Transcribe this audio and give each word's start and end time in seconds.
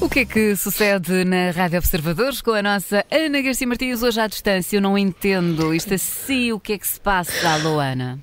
O 0.00 0.08
que 0.08 0.20
é 0.20 0.24
que 0.24 0.56
sucede 0.56 1.24
na 1.24 1.50
Rádio 1.50 1.78
Observadores 1.78 2.40
com 2.40 2.52
a 2.52 2.62
nossa 2.62 3.04
Ana 3.10 3.42
Garcia 3.42 3.66
Martins 3.66 4.02
hoje 4.02 4.18
à 4.18 4.26
distância? 4.26 4.78
Eu 4.78 4.80
não 4.80 4.96
entendo 4.96 5.74
isto 5.74 5.92
assim, 5.92 6.50
o 6.52 6.58
que 6.58 6.72
é 6.72 6.78
que 6.78 6.86
se 6.86 6.98
passa, 6.98 7.56
Luana? 7.58 8.18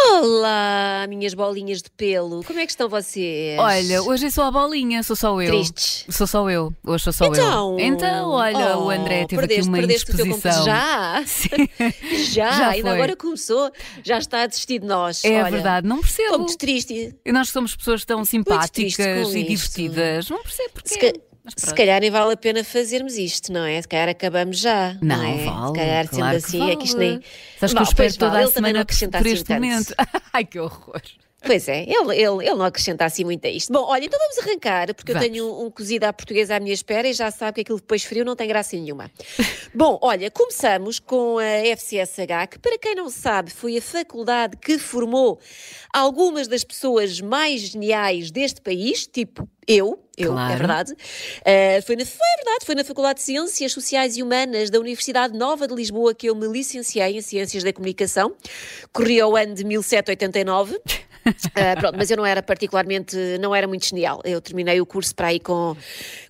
Olá, 0.00 1.06
minhas 1.08 1.34
bolinhas 1.34 1.82
de 1.82 1.90
pelo. 1.90 2.44
Como 2.44 2.58
é 2.58 2.64
que 2.64 2.70
estão 2.70 2.88
vocês? 2.88 3.58
Olha, 3.58 4.02
hoje 4.02 4.26
é 4.26 4.30
só 4.30 4.44
a 4.44 4.50
bolinha, 4.50 5.02
sou 5.02 5.16
só 5.16 5.42
eu. 5.42 5.48
Tristes. 5.48 6.04
Sou 6.08 6.26
só 6.26 6.48
eu. 6.48 6.72
Hoje 6.86 7.04
sou 7.04 7.12
só 7.12 7.26
então, 7.26 7.78
eu. 7.78 7.84
Então, 7.84 8.30
olha, 8.30 8.78
oh, 8.78 8.84
o 8.84 8.90
André 8.90 9.26
teve 9.26 9.40
perdeste, 9.40 9.60
aqui 9.60 9.68
uma 9.68 9.78
perdeste 9.78 10.12
indisposição. 10.12 10.64
Já? 10.64 11.22
Sim. 11.26 11.68
já, 12.32 12.52
Já 12.52 12.68
ainda 12.68 12.92
agora 12.92 13.16
começou, 13.16 13.72
já 14.04 14.18
está 14.18 14.42
a 14.42 14.46
desistir 14.46 14.78
de 14.78 14.86
nós. 14.86 15.24
É 15.24 15.42
Olha, 15.42 15.50
verdade, 15.50 15.86
não 15.86 16.00
percebo. 16.00 16.22
Estou 16.26 16.38
muito 16.38 16.58
triste. 16.58 17.16
E 17.24 17.32
nós 17.32 17.48
somos 17.50 17.74
pessoas 17.74 18.04
tão 18.04 18.24
simpáticas 18.24 19.34
e 19.34 19.40
isto. 19.40 19.48
divertidas. 19.48 20.30
Não 20.30 20.42
percebo 20.42 20.70
porquê. 20.74 21.20
Se, 21.56 21.74
calhar 21.74 22.00
nem 22.00 22.10
vale 22.10 22.32
a 22.32 22.36
pena 22.36 22.62
fazermos 22.64 23.16
isto, 23.16 23.52
não 23.52 23.64
é? 23.64 23.80
Se 23.80 23.88
calhar 23.88 24.08
acabamos 24.08 24.58
já. 24.58 24.96
Não, 25.00 25.16
Não, 25.16 25.24
é? 25.24 25.44
vale. 25.44 25.66
Se 25.68 25.72
calhar 25.74 26.08
claro 26.08 26.40
sendo 26.40 26.46
assim, 26.46 26.70
é 26.70 26.76
que 26.76 26.84
isto 26.84 26.98
nem. 26.98 27.10
vale. 27.12 27.24
Sabes 27.58 27.58
que 27.58 27.64
eu 27.64 27.68
Vale, 27.74 27.88
espero 27.88 27.94
pois 28.08 28.16
toda 28.16 28.30
vale, 28.32 28.42
a 28.42 28.46
ele 28.46 28.52
também 28.52 28.72
não 28.72 28.84
semana 28.88 29.12
por 29.12 29.26
assim 29.26 29.30
este 29.36 29.52
momento. 29.54 29.94
Ai, 30.32 30.44
que 30.44 30.58
horror. 30.58 31.02
Pois 31.40 31.68
é, 31.68 31.82
ele, 31.82 32.14
ele, 32.14 32.46
ele 32.46 32.54
não 32.54 32.64
acrescenta 32.64 33.04
assim 33.04 33.24
muito 33.24 33.46
a 33.46 33.50
isto. 33.50 33.72
Bom, 33.72 33.84
olha, 33.84 34.04
então 34.04 34.18
vamos 34.18 34.38
arrancar, 34.38 34.92
porque 34.92 35.12
Vamos. 35.12 35.26
eu 35.26 35.32
tenho 35.32 35.46
um, 35.46 35.66
um 35.66 35.70
cozido 35.70 36.04
à 36.04 36.12
portuguesa 36.12 36.56
à 36.56 36.60
minha 36.60 36.74
espera 36.74 37.08
e 37.08 37.12
já 37.12 37.30
sabe 37.30 37.54
que 37.54 37.60
aquilo 37.60 37.78
depois 37.78 38.02
frio 38.02 38.24
não 38.24 38.34
tem 38.34 38.48
graça 38.48 38.74
nenhuma. 38.76 39.10
Bom, 39.72 39.98
olha, 40.02 40.30
começamos 40.30 40.98
com 40.98 41.38
a 41.38 41.76
FCSH, 41.76 42.48
que 42.50 42.58
para 42.58 42.76
quem 42.78 42.94
não 42.96 43.08
sabe 43.08 43.50
foi 43.52 43.76
a 43.76 43.82
faculdade 43.82 44.56
que 44.56 44.78
formou 44.78 45.38
algumas 45.92 46.48
das 46.48 46.64
pessoas 46.64 47.20
mais 47.20 47.60
geniais 47.60 48.30
deste 48.32 48.60
país, 48.60 49.06
tipo 49.06 49.48
eu, 49.66 50.02
eu, 50.16 50.32
Claro. 50.32 50.52
é 50.52 50.56
verdade. 50.56 50.92
Uh, 50.92 51.86
foi, 51.86 51.94
na, 51.94 52.06
foi 52.06 52.26
é 52.26 52.36
verdade, 52.36 52.66
foi 52.66 52.74
na 52.74 52.84
Faculdade 52.84 53.18
de 53.18 53.24
Ciências 53.26 53.70
Sociais 53.70 54.16
e 54.16 54.22
Humanas 54.22 54.70
da 54.70 54.80
Universidade 54.80 55.36
Nova 55.36 55.68
de 55.68 55.74
Lisboa 55.74 56.14
que 56.14 56.28
eu 56.28 56.34
me 56.34 56.48
licenciei 56.48 57.18
em 57.18 57.20
Ciências 57.20 57.62
da 57.62 57.72
Comunicação. 57.72 58.34
Corria 58.92 59.26
o 59.26 59.36
ano 59.36 59.54
de 59.54 59.64
1789. 59.64 60.80
Ah, 61.54 61.74
pronto, 61.78 61.96
mas 61.96 62.10
eu 62.10 62.16
não 62.16 62.24
era 62.24 62.42
particularmente, 62.42 63.16
não 63.40 63.54
era 63.54 63.66
muito 63.66 63.86
genial. 63.86 64.20
Eu 64.24 64.40
terminei 64.40 64.80
o 64.80 64.86
curso 64.86 65.14
para 65.14 65.28
aí 65.28 65.40
com, 65.40 65.76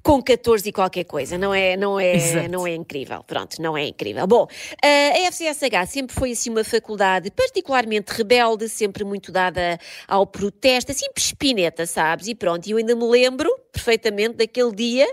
com 0.03 0.23
14 0.23 0.69
e 0.69 0.73
qualquer 0.73 1.05
coisa. 1.05 1.37
Não 1.37 1.53
é, 1.53 1.77
não 1.77 2.01
é, 2.01 2.17
Exato. 2.17 2.49
não 2.49 2.67
é 2.67 2.75
incrível. 2.75 3.23
Pronto, 3.25 3.61
não 3.61 3.77
é 3.77 3.87
incrível. 3.87 4.27
Bom, 4.27 4.47
ah, 4.83 5.27
a 5.27 5.31
FCSH 5.31 5.87
sempre 5.87 6.15
foi 6.15 6.33
assim 6.33 6.51
uma 6.51 6.65
faculdade 6.65 7.31
particularmente 7.31 8.13
rebelde, 8.13 8.69
sempre 8.69 9.05
muito 9.05 9.31
dada 9.31 9.79
ao 10.07 10.27
protesto, 10.27 10.93
assim 10.93 11.11
pespineta, 11.13 11.85
sabes? 11.87 12.29
E 12.29 12.35
pronto, 12.35 12.67
e 12.67 12.71
eu 12.71 12.79
ainda 12.79 12.95
me 12.95 13.05
lembro 13.05 13.51
perfeitamente 13.73 14.37
daquele 14.37 14.75
dia 14.75 15.07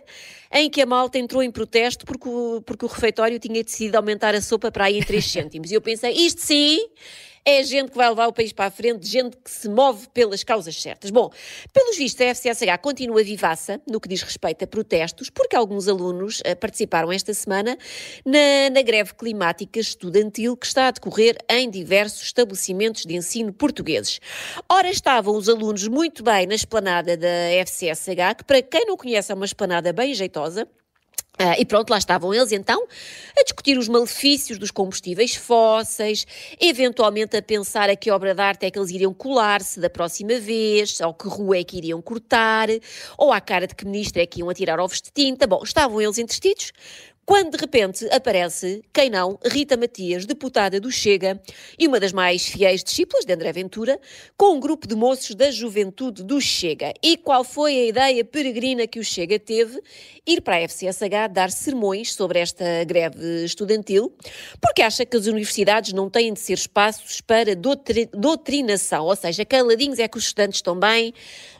em 0.51 0.69
que 0.69 0.81
a 0.81 0.85
malta 0.85 1.17
entrou 1.17 1.43
em 1.43 1.51
protesto 1.51 2.05
porque 2.05 2.29
o, 2.29 2.61
porque 2.61 2.85
o 2.85 2.87
refeitório 2.87 3.37
tinha 3.39 3.63
decidido 3.63 3.97
aumentar 3.97 4.33
a 4.33 4.41
sopa 4.41 4.71
para 4.71 4.85
aí 4.85 4.99
em 4.99 5.03
3 5.03 5.23
cêntimos. 5.29 5.71
E 5.71 5.73
eu 5.73 5.81
pensei, 5.81 6.13
isto 6.13 6.41
sim 6.41 6.79
é 7.45 7.63
gente 7.63 7.91
que 7.91 7.97
vai 7.97 8.09
levar 8.09 8.27
o 8.27 8.33
país 8.33 8.51
para 8.51 8.65
a 8.65 8.71
frente, 8.71 9.07
gente 9.07 9.37
que 9.37 9.51
se 9.51 9.69
move 9.69 10.07
pelas 10.09 10.43
causas 10.43 10.81
certas. 10.81 11.11
Bom, 11.11 11.29
pelos 11.71 11.95
vistos, 11.95 12.21
a 12.21 12.33
FCSH 12.33 12.77
continua 12.81 13.23
vivaça 13.23 13.79
no 13.87 14.01
que 14.01 14.09
diz 14.09 14.23
respeito 14.23 14.63
a 14.63 14.67
protestos, 14.67 15.29
porque 15.29 15.55
alguns 15.55 15.87
alunos 15.87 16.41
eh, 16.43 16.55
participaram 16.55 17.11
esta 17.11 17.33
semana 17.35 17.77
na, 18.25 18.71
na 18.73 18.81
greve 18.81 19.13
climática 19.13 19.79
estudantil 19.79 20.57
que 20.57 20.65
está 20.65 20.87
a 20.87 20.91
decorrer 20.91 21.37
em 21.47 21.69
diversos 21.69 22.23
estabelecimentos 22.23 23.05
de 23.05 23.15
ensino 23.15 23.53
portugueses. 23.53 24.19
Ora, 24.67 24.89
estavam 24.89 25.35
os 25.35 25.47
alunos 25.47 25.87
muito 25.87 26.23
bem 26.23 26.47
na 26.47 26.55
esplanada 26.55 27.15
da 27.15 27.51
FCSH, 27.63 28.37
que 28.37 28.43
para 28.43 28.61
quem 28.63 28.85
não 28.87 28.97
conhece 28.97 29.31
é 29.31 29.35
uma 29.35 29.45
esplanada 29.45 29.93
bem 29.93 30.15
jeitosa, 30.15 30.67
ah, 31.37 31.59
e 31.59 31.65
pronto, 31.65 31.89
lá 31.89 31.97
estavam 31.97 32.33
eles 32.33 32.51
então 32.51 32.87
a 33.37 33.43
discutir 33.43 33.77
os 33.77 33.89
malefícios 33.89 34.57
dos 34.57 34.71
combustíveis 34.71 35.35
fósseis, 35.35 36.25
eventualmente 36.59 37.35
a 37.35 37.41
pensar 37.41 37.89
a 37.89 37.95
que 37.95 38.09
obra 38.09 38.33
de 38.33 38.41
arte 38.41 38.65
é 38.65 38.71
que 38.71 38.79
eles 38.79 38.89
iriam 38.91 39.13
colar-se 39.13 39.79
da 39.79 39.89
próxima 39.89 40.39
vez, 40.39 40.99
ou 41.01 41.13
que 41.13 41.27
rua 41.27 41.57
é 41.57 41.63
que 41.63 41.77
iriam 41.77 42.01
cortar, 42.01 42.69
ou 43.17 43.33
à 43.33 43.41
cara 43.41 43.67
de 43.67 43.75
que 43.75 43.85
ministro 43.85 44.21
é 44.21 44.25
que 44.25 44.39
iam 44.39 44.49
atirar 44.49 44.79
ovos 44.79 45.01
de 45.01 45.11
tinta. 45.11 45.45
Bom, 45.45 45.61
estavam 45.63 46.01
eles 46.01 46.17
entretidos. 46.17 46.71
Quando 47.25 47.53
de 47.53 47.57
repente 47.57 48.05
aparece, 48.11 48.83
quem 48.93 49.09
não, 49.09 49.39
Rita 49.43 49.75
Matias, 49.75 50.27
deputada 50.27 50.79
do 50.79 50.91
Chega 50.91 51.41
e 51.77 51.87
uma 51.87 51.99
das 51.99 52.13
mais 52.13 52.45
fiéis 52.45 52.83
discípulas 52.83 53.25
de 53.25 53.33
André 53.33 53.51
Ventura, 53.51 53.99
com 54.37 54.53
um 54.53 54.59
grupo 54.59 54.87
de 54.87 54.93
moços 54.95 55.33
da 55.33 55.49
juventude 55.49 56.23
do 56.23 56.39
Chega. 56.39 56.93
E 57.01 57.17
qual 57.17 57.43
foi 57.43 57.79
a 57.79 57.85
ideia 57.87 58.23
peregrina 58.23 58.85
que 58.85 58.99
o 58.99 59.03
Chega 59.03 59.39
teve? 59.39 59.81
Ir 60.27 60.41
para 60.41 60.57
a 60.57 60.61
FCSH 60.67 61.27
dar 61.31 61.49
sermões 61.49 62.13
sobre 62.13 62.37
esta 62.37 62.83
greve 62.83 63.43
estudantil, 63.43 64.15
porque 64.61 64.83
acha 64.83 65.03
que 65.03 65.17
as 65.17 65.25
universidades 65.25 65.93
não 65.93 66.11
têm 66.11 66.31
de 66.31 66.39
ser 66.39 66.53
espaços 66.53 67.21
para 67.21 67.55
doutri- 67.55 68.09
doutrinação, 68.13 69.03
ou 69.05 69.15
seja, 69.15 69.43
caladinhos 69.43 69.97
é 69.97 70.07
que 70.07 70.17
os 70.17 70.25
estudantes 70.25 70.59
estão 70.59 70.79
bem, 70.79 71.11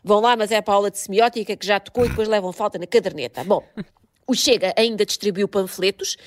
vão 0.04 0.20
lá, 0.20 0.38
mas 0.38 0.52
é 0.52 0.62
para 0.62 0.76
a 0.76 0.78
aula 0.78 0.92
de 0.92 1.00
semiótica 1.00 1.56
que 1.56 1.66
já 1.66 1.80
tocou 1.80 2.06
e 2.06 2.10
depois 2.10 2.28
levam 2.28 2.54
falta 2.54 2.78
na 2.78 2.86
caderneta. 2.86 3.44
Bom. 3.44 3.64
O 4.28 4.34
Chega 4.34 4.74
ainda 4.76 5.06
distribuiu 5.06 5.48
panfletos, 5.48 6.18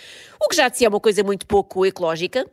o 0.41 0.49
que 0.49 0.55
já 0.55 0.69
de 0.69 0.79
si 0.79 0.85
é 0.85 0.89
uma 0.89 1.01
coisa 1.01 1.25
muito 1.25 1.47
pouco 1.47 1.85
ecológica, 1.85 2.49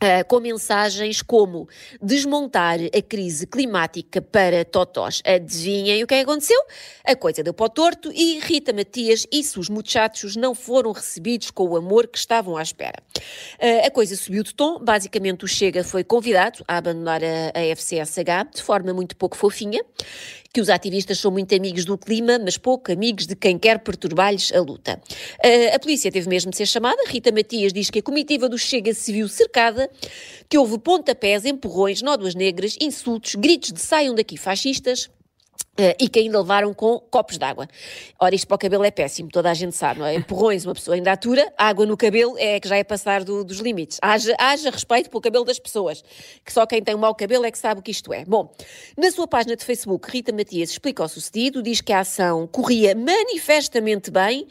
ah, 0.00 0.24
com 0.24 0.40
mensagens 0.40 1.20
como 1.20 1.68
desmontar 2.00 2.78
a 2.80 3.02
crise 3.02 3.46
climática 3.46 4.22
para 4.22 4.64
totós. 4.64 5.20
Adivinhem 5.26 6.02
o 6.02 6.06
que 6.06 6.14
é 6.14 6.20
aconteceu? 6.20 6.58
A 7.04 7.14
coisa 7.14 7.42
deu 7.42 7.52
para 7.52 7.66
o 7.66 7.68
torto 7.68 8.10
e 8.10 8.38
Rita 8.40 8.72
Matias 8.72 9.26
e 9.30 9.44
seus 9.44 9.68
muchachos 9.68 10.36
não 10.36 10.54
foram 10.54 10.92
recebidos 10.92 11.50
com 11.50 11.68
o 11.68 11.76
amor 11.76 12.06
que 12.06 12.16
estavam 12.16 12.56
à 12.56 12.62
espera. 12.62 13.02
Ah, 13.60 13.86
a 13.86 13.90
coisa 13.90 14.16
subiu 14.16 14.42
de 14.42 14.54
tom, 14.54 14.78
basicamente 14.82 15.44
o 15.44 15.48
Chega 15.48 15.84
foi 15.84 16.02
convidado 16.02 16.64
a 16.66 16.78
abandonar 16.78 17.20
a, 17.22 17.52
a 17.54 17.76
FCSH 17.76 18.54
de 18.54 18.62
forma 18.62 18.94
muito 18.94 19.14
pouco 19.14 19.36
fofinha, 19.36 19.84
que 20.52 20.60
os 20.60 20.68
ativistas 20.68 21.18
são 21.18 21.30
muito 21.30 21.54
amigos 21.54 21.84
do 21.84 21.96
clima, 21.96 22.38
mas 22.38 22.58
pouco 22.58 22.90
amigos 22.90 23.26
de 23.26 23.36
quem 23.36 23.58
quer 23.58 23.78
perturbar-lhes 23.78 24.52
a 24.52 24.60
luta. 24.60 25.00
Ah, 25.42 25.76
a 25.76 25.78
polícia 25.78 26.10
teve 26.10 26.28
mesmo 26.28 26.50
de 26.50 26.56
ser 26.56 26.66
chamada. 26.66 27.02
Rita 27.06 27.30
Matias 27.32 27.72
diz 27.72 27.90
que 27.90 28.00
a 28.00 28.02
comitiva 28.02 28.48
do 28.48 28.58
Chega 28.58 28.92
se 28.92 29.12
viu 29.12 29.28
cercada, 29.28 29.90
que 30.48 30.58
houve 30.58 30.78
pontapés, 30.78 31.44
empurrões, 31.44 32.02
nódoas 32.02 32.34
negras, 32.34 32.76
insultos, 32.80 33.34
gritos 33.34 33.72
de 33.72 33.80
saiam 33.80 34.14
daqui 34.14 34.36
fascistas. 34.36 35.08
Eh, 35.76 35.96
e 36.00 36.08
que 36.08 36.18
ainda 36.18 36.38
levaram 36.38 36.72
com 36.74 36.98
copos 37.10 37.38
de 37.38 37.44
água. 37.44 37.68
Ora, 38.18 38.34
isto 38.34 38.46
para 38.46 38.54
o 38.54 38.58
cabelo 38.58 38.84
é 38.84 38.90
péssimo, 38.90 39.28
toda 39.30 39.50
a 39.50 39.54
gente 39.54 39.74
sabe, 39.76 40.00
não 40.00 40.06
é? 40.06 40.14
Empurrões, 40.14 40.64
uma 40.64 40.74
pessoa 40.74 40.94
ainda 40.94 41.12
atura, 41.12 41.52
água 41.56 41.86
no 41.86 41.96
cabelo 41.96 42.34
é 42.38 42.58
que 42.60 42.68
já 42.68 42.76
é 42.76 42.84
passar 42.84 43.24
do- 43.24 43.44
dos 43.44 43.58
limites. 43.58 43.98
Haja, 44.02 44.34
haja 44.38 44.70
respeito 44.70 45.08
pelo 45.10 45.20
cabelo 45.20 45.44
das 45.44 45.58
pessoas, 45.58 46.02
que 46.44 46.52
só 46.52 46.66
quem 46.66 46.82
tem 46.82 46.94
um 46.94 46.98
mau 46.98 47.14
cabelo 47.14 47.44
é 47.44 47.50
que 47.50 47.58
sabe 47.58 47.80
o 47.80 47.82
que 47.82 47.90
isto 47.90 48.12
é. 48.12 48.24
Bom, 48.24 48.52
na 48.96 49.10
sua 49.10 49.26
página 49.26 49.56
de 49.56 49.64
Facebook, 49.64 50.10
Rita 50.10 50.32
Matias 50.32 50.70
explica 50.70 51.02
o 51.04 51.08
sucedido, 51.08 51.62
diz 51.62 51.80
que 51.80 51.92
a 51.92 52.00
ação 52.00 52.46
corria 52.46 52.94
manifestamente 52.94 54.10
bem, 54.10 54.46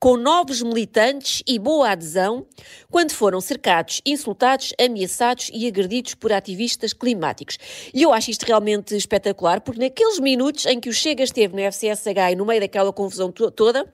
com 0.00 0.16
novos 0.16 0.62
militantes 0.62 1.42
e 1.46 1.58
boa 1.58 1.90
adesão, 1.90 2.46
quando 2.90 3.12
foram 3.12 3.38
cercados, 3.38 4.00
insultados, 4.06 4.72
ameaçados 4.80 5.50
e 5.52 5.68
agredidos 5.68 6.14
por 6.14 6.32
ativistas 6.32 6.94
climáticos. 6.94 7.58
E 7.92 8.00
eu 8.00 8.10
acho 8.10 8.30
isto 8.30 8.46
realmente 8.46 8.96
espetacular, 8.96 9.60
porque 9.60 9.78
naqueles 9.78 10.18
minutos 10.18 10.64
em 10.64 10.80
que 10.80 10.88
o 10.88 10.92
Chega 10.92 11.22
esteve 11.22 11.54
no 11.54 11.60
FCSH 11.70 12.32
e 12.32 12.34
no 12.34 12.46
meio 12.46 12.62
daquela 12.62 12.90
confusão 12.94 13.30
to- 13.30 13.50
toda, 13.50 13.92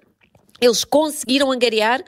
eles 0.60 0.84
conseguiram 0.84 1.52
angariar 1.52 2.02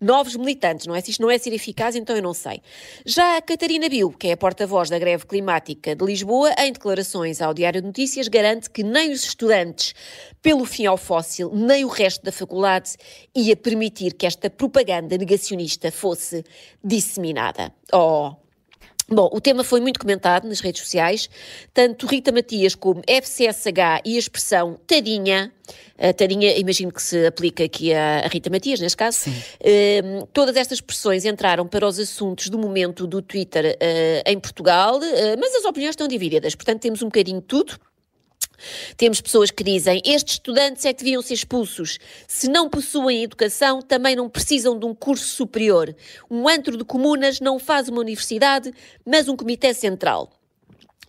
novos 0.00 0.36
militantes, 0.36 0.86
não 0.86 0.94
é? 0.94 1.00
Se 1.00 1.10
isto 1.10 1.22
não 1.22 1.30
é 1.30 1.38
ser 1.38 1.52
eficaz, 1.52 1.96
então 1.96 2.14
eu 2.14 2.22
não 2.22 2.34
sei. 2.34 2.60
Já 3.06 3.36
a 3.36 3.42
Catarina 3.42 3.88
Bill, 3.88 4.10
que 4.10 4.28
é 4.28 4.32
a 4.32 4.36
porta-voz 4.36 4.90
da 4.90 4.98
greve 4.98 5.26
climática 5.26 5.94
de 5.96 6.04
Lisboa, 6.04 6.54
em 6.58 6.72
declarações 6.72 7.40
ao 7.40 7.54
Diário 7.54 7.80
de 7.80 7.86
Notícias, 7.86 8.28
garante 8.28 8.68
que 8.70 8.82
nem 8.82 9.12
os 9.12 9.24
estudantes, 9.24 9.94
pelo 10.42 10.64
fim 10.64 10.86
ao 10.86 10.96
fóssil, 10.96 11.50
nem 11.54 11.84
o 11.84 11.88
resto 11.88 12.22
da 12.22 12.32
faculdade 12.32 12.96
ia 13.34 13.56
permitir 13.56 14.14
que 14.14 14.26
esta 14.26 14.50
propaganda 14.50 15.16
negacionista 15.16 15.90
fosse 15.90 16.44
disseminada. 16.82 17.72
Oh, 17.92 18.34
Bom, 19.08 19.28
o 19.32 19.40
tema 19.40 19.62
foi 19.62 19.80
muito 19.80 20.00
comentado 20.00 20.48
nas 20.48 20.60
redes 20.60 20.82
sociais, 20.82 21.28
tanto 21.72 22.06
Rita 22.06 22.32
Matias 22.32 22.74
como 22.74 23.02
FCSH 23.06 24.00
e 24.04 24.16
a 24.16 24.18
expressão 24.18 24.78
tadinha, 24.86 25.52
tadinha 26.16 26.56
imagino 26.56 26.90
que 26.90 27.02
se 27.02 27.26
aplica 27.26 27.64
aqui 27.64 27.92
a, 27.92 28.26
Rita 28.28 28.48
Matias, 28.48 28.80
neste 28.80 28.96
caso, 28.96 29.30
Ehm, 29.60 30.26
todas 30.32 30.56
estas 30.56 30.78
expressões 30.78 31.24
entraram 31.24 31.66
para 31.66 31.86
os 31.86 31.98
assuntos 31.98 32.48
do 32.48 32.58
momento 32.58 33.06
do 33.06 33.22
Twitter 33.22 33.76
eh, 33.80 34.22
em 34.26 34.38
Portugal, 34.38 35.02
eh, 35.02 35.36
mas 35.36 35.54
as 35.54 35.64
opiniões 35.64 35.92
estão 35.92 36.06
divididas, 36.06 36.54
portanto 36.54 36.80
temos 36.80 37.02
um 37.02 37.06
bocadinho 37.06 37.40
de 37.40 37.46
tudo. 37.46 37.78
Temos 38.96 39.20
pessoas 39.20 39.50
que 39.50 39.64
dizem 39.64 40.00
estes 40.04 40.34
estudantes 40.34 40.84
é 40.84 40.92
que 40.92 41.04
deviam 41.04 41.22
ser 41.22 41.34
expulsos. 41.34 41.98
Se 42.26 42.48
não 42.48 42.68
possuem 42.68 43.22
educação, 43.22 43.80
também 43.80 44.16
não 44.16 44.28
precisam 44.28 44.78
de 44.78 44.86
um 44.86 44.94
curso 44.94 45.26
superior. 45.26 45.94
Um 46.30 46.48
antro 46.48 46.76
de 46.76 46.84
comunas 46.84 47.40
não 47.40 47.58
faz 47.58 47.88
uma 47.88 48.00
universidade, 48.00 48.72
mas 49.04 49.28
um 49.28 49.36
comitê 49.36 49.72
central. 49.74 50.30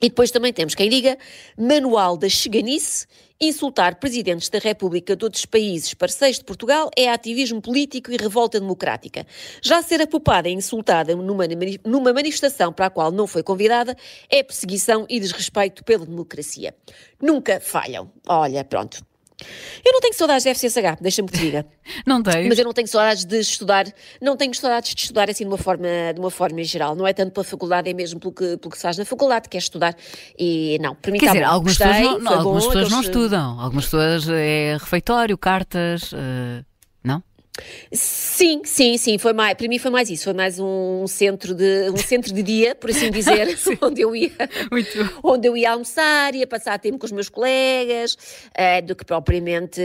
E 0.02 0.10
depois 0.10 0.30
também 0.30 0.52
temos 0.52 0.75
quem 0.75 0.90
diga 0.90 1.18
Manual 1.57 2.18
da 2.18 2.28
Cheganice, 2.28 3.07
insultar 3.39 3.95
presidentes 3.95 4.49
da 4.49 4.59
República 4.59 5.15
de 5.15 5.23
outros 5.23 5.45
países 5.45 5.93
parceiros 5.93 6.39
de 6.39 6.45
Portugal 6.45 6.89
é 6.95 7.09
ativismo 7.09 7.61
político 7.61 8.11
e 8.11 8.17
revolta 8.17 8.59
democrática. 8.59 9.25
Já 9.61 9.81
ser 9.81 10.01
apopada 10.01 10.47
e 10.47 10.53
insultada 10.53 11.15
numa, 11.15 11.45
numa 11.85 12.13
manifestação 12.13 12.71
para 12.71 12.87
a 12.87 12.89
qual 12.89 13.11
não 13.11 13.27
foi 13.27 13.43
convidada 13.43 13.95
é 14.29 14.41
perseguição 14.41 15.05
e 15.09 15.19
desrespeito 15.19 15.83
pela 15.83 16.05
democracia. 16.05 16.75
Nunca 17.21 17.59
falham. 17.59 18.11
Olha, 18.27 18.63
pronto. 18.63 19.14
Eu 19.83 19.91
não 19.91 19.99
tenho 19.99 20.13
saudades 20.13 20.43
de 20.43 20.49
FCSH, 20.49 20.97
deixa-me 21.01 21.27
que 21.27 21.37
te 21.37 21.41
diga. 21.43 21.65
não 22.07 22.23
tenho. 22.23 22.47
Mas 22.47 22.57
eu 22.57 22.65
não 22.65 22.73
tenho 22.73 22.87
saudades 22.87 23.25
de 23.25 23.37
estudar, 23.39 23.85
não 24.21 24.37
tenho 24.37 24.53
saudades 24.55 24.95
de 24.95 25.01
estudar 25.01 25.29
assim 25.29 25.43
de 25.43 25.49
uma 25.49 25.57
forma, 25.57 25.87
de 26.13 26.19
uma 26.19 26.31
forma 26.31 26.63
geral. 26.63 26.95
Não 26.95 27.05
é 27.05 27.13
tanto 27.13 27.31
pela 27.33 27.43
faculdade, 27.43 27.89
é 27.89 27.93
mesmo 27.93 28.19
pelo 28.19 28.33
que, 28.33 28.57
pelo 28.57 28.71
que 28.71 28.77
se 28.77 28.83
faz 28.83 28.97
na 28.97 29.05
faculdade, 29.05 29.49
que 29.49 29.57
é 29.57 29.59
estudar. 29.59 29.95
E 30.39 30.77
não, 30.81 30.95
para 30.95 31.11
mim 31.11 31.19
Quer 31.19 31.25
está 31.25 31.33
dizer, 31.33 31.45
bom. 31.45 31.51
algumas 31.51 31.77
Gostei, 31.77 31.93
pessoas, 32.01 32.23
não, 32.23 32.31
foi 32.31 32.37
algumas 32.37 32.63
bom, 32.63 32.69
pessoas 32.71 32.91
não 32.91 33.01
estudam. 33.01 33.59
Algumas 33.59 33.85
pessoas 33.85 34.29
é 34.29 34.77
refeitório, 34.79 35.37
cartas. 35.37 36.11
eh, 36.13 36.17
não? 36.57 36.75
Sim, 37.92 38.62
sim, 38.66 38.98
sim, 38.98 39.18
foi 39.18 39.31
mais, 39.34 39.56
para 39.56 39.68
mim 39.68 39.80
foi 39.80 39.92
mais 39.92 40.10
isso, 40.10 40.25
foi 40.25 40.34
mais 40.34 40.60
um 40.60 41.07
centro 41.07 41.54
de, 41.54 41.90
um 41.90 41.98
centro 41.98 42.34
de 42.34 42.44
dia, 42.44 42.75
por 42.75 42.90
assim 42.90 43.10
dizer, 43.10 43.57
onde 43.81 44.02
eu 44.02 44.16
ia, 44.16 44.31
onde 45.24 45.48
eu 45.48 45.56
ia 45.56 45.72
almoçar, 45.72 46.36
ia 46.36 46.46
passar 46.46 46.78
tempo 46.80 46.98
com 46.98 47.06
os 47.06 47.12
meus 47.12 47.30
colegas, 47.30 48.18
eh, 48.54 48.81
do 48.81 48.96
que 48.96 49.06
propriamente, 49.06 49.81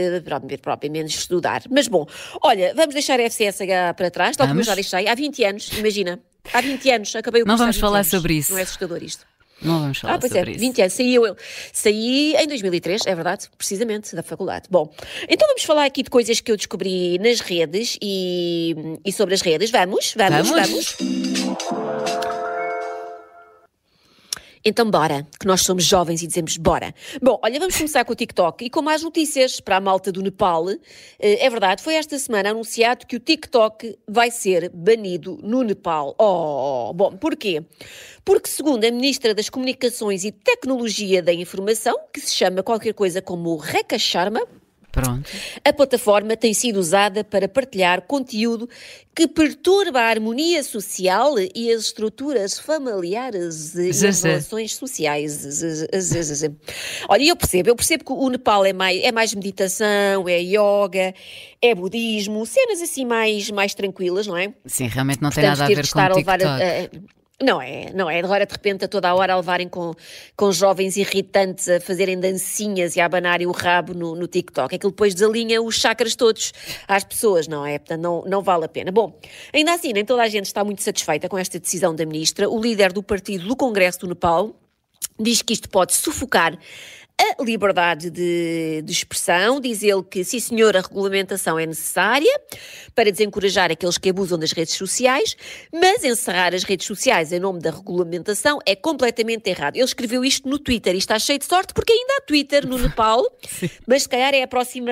propriamente, 0.61 1.17
estudar. 1.17 1.63
Mas 1.69 1.87
bom, 1.87 2.05
olha, 2.41 2.73
vamos 2.75 2.93
deixar 2.93 3.19
a 3.19 3.23
FCSH 3.23 3.93
para 3.95 4.11
trás, 4.11 4.35
tal 4.35 4.47
como 4.47 4.59
eu 4.59 4.65
já 4.65 4.75
deixei, 4.75 5.07
há 5.07 5.15
20 5.15 5.43
anos, 5.45 5.69
imagina, 5.77 6.19
há 6.53 6.59
20 6.61 6.89
anos, 6.91 7.15
acabei 7.15 7.43
o 7.43 7.45
Não 7.45 7.57
vamos 7.57 7.75
20 7.77 7.81
falar 7.81 7.97
anos. 7.99 8.09
sobre 8.09 8.33
isso. 8.33 8.51
Não 8.51 8.59
é 8.59 8.63
assustador 8.63 9.01
isto. 9.01 9.30
Não 9.61 9.79
vamos 9.79 9.99
falar 9.99 10.15
Ah, 10.15 10.19
pois 10.19 10.31
é, 10.33 10.39
sobre 10.39 10.51
isso. 10.51 10.59
20 10.59 10.81
anos. 10.81 10.93
Saí, 10.93 11.15
eu, 11.15 11.35
saí 11.71 12.35
em 12.35 12.47
2003, 12.47 13.05
é 13.05 13.15
verdade, 13.15 13.47
precisamente, 13.57 14.15
da 14.15 14.23
faculdade. 14.23 14.65
Bom, 14.69 14.91
então 15.29 15.47
vamos 15.47 15.63
falar 15.63 15.85
aqui 15.85 16.03
de 16.03 16.09
coisas 16.09 16.39
que 16.41 16.51
eu 16.51 16.57
descobri 16.57 17.17
nas 17.19 17.39
redes 17.39 17.97
e, 18.01 18.75
e 19.05 19.11
sobre 19.11 19.33
as 19.33 19.41
redes. 19.41 19.69
Vamos, 19.71 20.13
vamos, 20.17 20.49
Vamos. 20.49 20.95
vamos. 20.99 21.30
Então 24.63 24.89
bora, 24.89 25.25
que 25.39 25.47
nós 25.47 25.61
somos 25.61 25.83
jovens 25.83 26.21
e 26.21 26.27
dizemos 26.27 26.55
bora. 26.57 26.93
Bom, 27.21 27.39
olha, 27.43 27.59
vamos 27.59 27.75
começar 27.75 28.05
com 28.05 28.13
o 28.13 28.15
TikTok 28.15 28.65
e 28.65 28.69
com 28.69 28.81
mais 28.81 29.01
notícias 29.01 29.59
para 29.59 29.77
a 29.77 29.81
malta 29.81 30.11
do 30.11 30.21
Nepal. 30.21 30.69
Eh, 31.19 31.45
É 31.45 31.49
verdade, 31.49 31.81
foi 31.81 31.95
esta 31.95 32.17
semana 32.19 32.51
anunciado 32.51 33.07
que 33.07 33.15
o 33.15 33.19
TikTok 33.19 33.97
vai 34.07 34.29
ser 34.29 34.69
banido 34.69 35.39
no 35.41 35.63
Nepal. 35.63 36.15
Oh, 36.19 36.93
bom, 36.93 37.17
porquê? 37.17 37.63
Porque 38.23 38.47
segundo 38.49 38.83
a 38.85 38.91
Ministra 38.91 39.33
das 39.33 39.49
Comunicações 39.49 40.23
e 40.23 40.31
Tecnologia 40.31 41.23
da 41.23 41.33
Informação, 41.33 41.97
que 42.13 42.21
se 42.21 42.35
chama 42.35 42.61
qualquer 42.61 42.93
coisa 42.93 43.21
como 43.21 43.55
Rekha 43.55 43.97
Sharma, 43.97 44.41
Pronto. 44.91 45.29
a 45.63 45.71
plataforma 45.73 46.35
tem 46.35 46.53
sido 46.53 46.77
usada 46.79 47.23
para 47.23 47.47
partilhar 47.47 48.01
conteúdo 48.01 48.69
que 49.15 49.27
perturba 49.27 49.99
a 50.01 50.09
harmonia 50.09 50.63
social 50.63 51.35
e 51.53 51.71
as 51.71 51.83
estruturas 51.83 52.59
familiares 52.59 53.73
e 53.75 53.89
as 53.89 54.21
relações 54.23 54.75
sociais. 54.75 55.45
Olha, 57.07 57.23
eu 57.23 57.35
percebo, 57.35 57.69
eu 57.69 57.75
percebo 57.75 58.03
que 58.05 58.11
o 58.13 58.29
Nepal 58.29 58.65
é 58.65 58.73
mais, 58.73 59.01
é 59.03 59.11
mais 59.11 59.33
meditação, 59.33 60.27
é 60.27 60.39
yoga, 60.41 61.13
é 61.61 61.75
budismo, 61.75 62.45
cenas 62.45 62.81
assim 62.81 63.05
mais, 63.05 63.49
mais 63.51 63.73
tranquilas, 63.73 64.27
não 64.27 64.37
é? 64.37 64.53
Sim, 64.65 64.87
realmente 64.87 65.21
não 65.21 65.29
tem 65.29 65.43
Portanto, 65.43 65.59
nada 65.59 65.63
a 65.63 65.67
ver 65.75 65.89
com 65.89 65.99
o 65.99 66.15
TikTok. 66.15 66.43
a- 66.43 66.55
a- 66.57 67.20
não 67.41 67.61
é, 67.61 67.91
não 67.93 68.09
é. 68.09 68.19
Agora 68.19 68.45
de 68.45 68.51
repente 68.51 68.85
a 68.85 68.87
toda 68.87 69.09
a 69.09 69.15
hora 69.15 69.33
a 69.33 69.37
levarem 69.37 69.67
com, 69.67 69.93
com 70.35 70.51
jovens 70.51 70.97
irritantes 70.97 71.67
a 71.69 71.79
fazerem 71.79 72.19
dancinhas 72.19 72.95
e 72.95 73.01
a 73.01 73.05
abanarem 73.05 73.47
o 73.47 73.51
rabo 73.51 73.93
no, 73.93 74.15
no 74.15 74.27
TikTok. 74.27 74.75
Aquilo 74.75 74.91
depois 74.91 75.13
desalinha 75.13 75.61
os 75.61 75.75
chakras 75.75 76.15
todos 76.15 76.53
às 76.87 77.03
pessoas, 77.03 77.47
não 77.47 77.65
é? 77.65 77.79
Portanto, 77.79 78.01
não, 78.01 78.23
não 78.25 78.41
vale 78.41 78.65
a 78.65 78.69
pena. 78.69 78.91
Bom, 78.91 79.17
ainda 79.53 79.73
assim, 79.73 79.93
nem 79.93 80.05
toda 80.05 80.21
a 80.21 80.27
gente 80.27 80.45
está 80.45 80.63
muito 80.63 80.81
satisfeita 80.81 81.27
com 81.27 81.37
esta 81.37 81.59
decisão 81.59 81.95
da 81.95 82.05
ministra. 82.05 82.49
O 82.49 82.61
líder 82.61 82.91
do 82.91 83.03
partido 83.03 83.47
do 83.47 83.55
Congresso 83.55 83.99
do 83.99 84.07
Nepal 84.07 84.55
diz 85.19 85.41
que 85.41 85.53
isto 85.53 85.69
pode 85.69 85.93
sufocar 85.93 86.57
a 87.21 87.43
liberdade 87.43 88.09
de, 88.09 88.81
de 88.83 88.91
expressão, 88.91 89.59
diz 89.59 89.83
ele 89.83 90.03
que, 90.03 90.23
sim 90.23 90.39
senhor, 90.39 90.75
a 90.75 90.81
regulamentação 90.81 91.59
é 91.59 91.65
necessária 91.65 92.31
para 92.95 93.11
desencorajar 93.11 93.71
aqueles 93.71 93.97
que 93.97 94.09
abusam 94.09 94.39
das 94.39 94.51
redes 94.51 94.73
sociais, 94.73 95.35
mas 95.71 96.03
encerrar 96.03 96.53
as 96.53 96.63
redes 96.63 96.87
sociais 96.87 97.31
em 97.31 97.39
nome 97.39 97.59
da 97.59 97.71
regulamentação 97.71 98.59
é 98.65 98.75
completamente 98.75 99.49
errado. 99.49 99.75
Ele 99.75 99.85
escreveu 99.85 100.25
isto 100.25 100.49
no 100.49 100.57
Twitter 100.57 100.95
e 100.95 100.97
está 100.97 101.19
cheio 101.19 101.39
de 101.39 101.45
sorte 101.45 101.73
porque 101.73 101.93
ainda 101.93 102.13
há 102.17 102.21
Twitter 102.21 102.67
no 102.67 102.77
Nepal, 102.81 103.23
mas 103.87 104.03
se 104.03 104.09
calhar 104.09 104.33
é 104.33 104.43
a 104.43 104.47
próxima... 104.47 104.91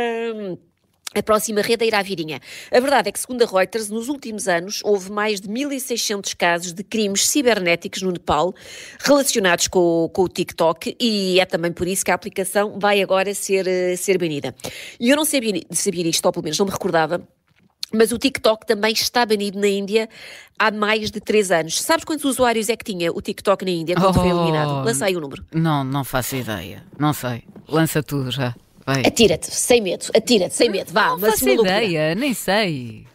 A 1.15 1.23
próxima 1.23 1.61
rede 1.61 1.83
a 1.83 1.88
ir 1.88 1.95
à 1.95 2.03
virinha. 2.03 2.39
A 2.71 2.79
verdade 2.79 3.09
é 3.09 3.11
que, 3.11 3.19
segundo 3.19 3.41
a 3.41 3.45
Reuters, 3.47 3.89
nos 3.89 4.09
últimos 4.09 4.47
anos 4.47 4.79
houve 4.83 5.11
mais 5.11 5.41
de 5.41 5.47
1.600 5.50 6.35
casos 6.38 6.71
de 6.71 6.83
crimes 6.83 7.27
cibernéticos 7.27 8.03
no 8.03 8.11
Nepal 8.11 8.53
relacionados 9.00 9.67
com, 9.67 9.79
o- 10.06 10.09
com 10.09 10.21
o 10.23 10.29
TikTok 10.29 10.95
e 11.00 11.39
é 11.39 11.45
também 11.47 11.71
por 11.71 11.88
isso 11.88 12.06
que 12.06 12.11
a 12.11 12.13
aplicação 12.13 12.77
vai 12.79 13.01
agora 13.01 13.33
ser, 13.33 13.67
eh, 13.67 13.95
ser 13.95 14.19
banida. 14.19 14.53
E 15.00 15.09
eu 15.09 15.15
não 15.17 15.25
sabia, 15.25 15.59
sabia 15.71 16.07
isto, 16.07 16.23
ou 16.27 16.31
pelo 16.31 16.44
menos 16.44 16.59
não 16.59 16.67
me 16.67 16.71
recordava, 16.71 17.27
mas 17.91 18.11
o 18.11 18.19
TikTok 18.19 18.67
também 18.67 18.94
está 18.94 19.25
banido 19.25 19.59
na 19.59 19.67
Índia 19.67 20.07
há 20.59 20.69
mais 20.69 21.09
de 21.09 21.19
3 21.19 21.50
anos. 21.50 21.81
Sabes 21.81 22.06
quantos 22.06 22.23
usuários 22.23 22.69
é 22.69 22.75
que 22.77 22.85
tinha 22.85 23.11
o 23.11 23.19
TikTok 23.19 23.65
na 23.65 23.71
Índia 23.71 23.95
quando 23.95 24.13
foi 24.13 24.31
Oh. 24.31 24.38
eliminado? 24.44 24.85
Lança 24.85 25.06
aí 25.06 25.17
o 25.17 25.19
número. 25.21 25.44
Não, 25.51 25.83
não 25.83 26.03
faço 26.03 26.35
ideia. 26.35 26.83
Não 27.00 27.13
sei. 27.13 27.44
Lança 27.67 28.03
tudo 28.03 28.29
já. 28.29 28.53
Atira-te, 29.06 29.53
sem 29.53 29.81
medo, 29.81 30.06
atira-te, 30.15 30.56
sem 30.56 30.69
medo, 30.69 30.91
vá. 30.91 31.09
Não 31.12 31.19
faço 31.19 31.45
uma 31.45 31.53
loucura. 31.56 31.83
ideia, 31.83 32.15
nem 32.15 32.33
sei. 32.33 33.06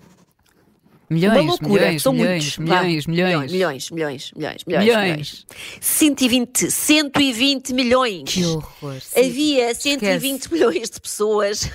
Uma 1.11 1.19
Milhões, 1.21 1.47
loucura, 1.47 1.69
milhões, 1.85 2.03
são 2.03 2.13
milhões, 2.13 2.59
muitos. 2.59 2.59
Milhões, 2.59 3.07
milhões, 3.07 3.53
milhões, 3.53 3.53
milhões, 3.53 4.33
milhões, 4.33 4.33
milhões, 4.35 4.65
Milhões. 4.67 4.87
milhões. 4.87 5.47
120, 5.81 6.71
120 6.71 7.73
milhões. 7.75 8.33
Que 8.33 8.45
horror. 8.47 8.97
Havia 9.17 9.75
120 9.75 10.53
milhões 10.53 10.91
de 10.91 11.01
pessoas 11.01 11.71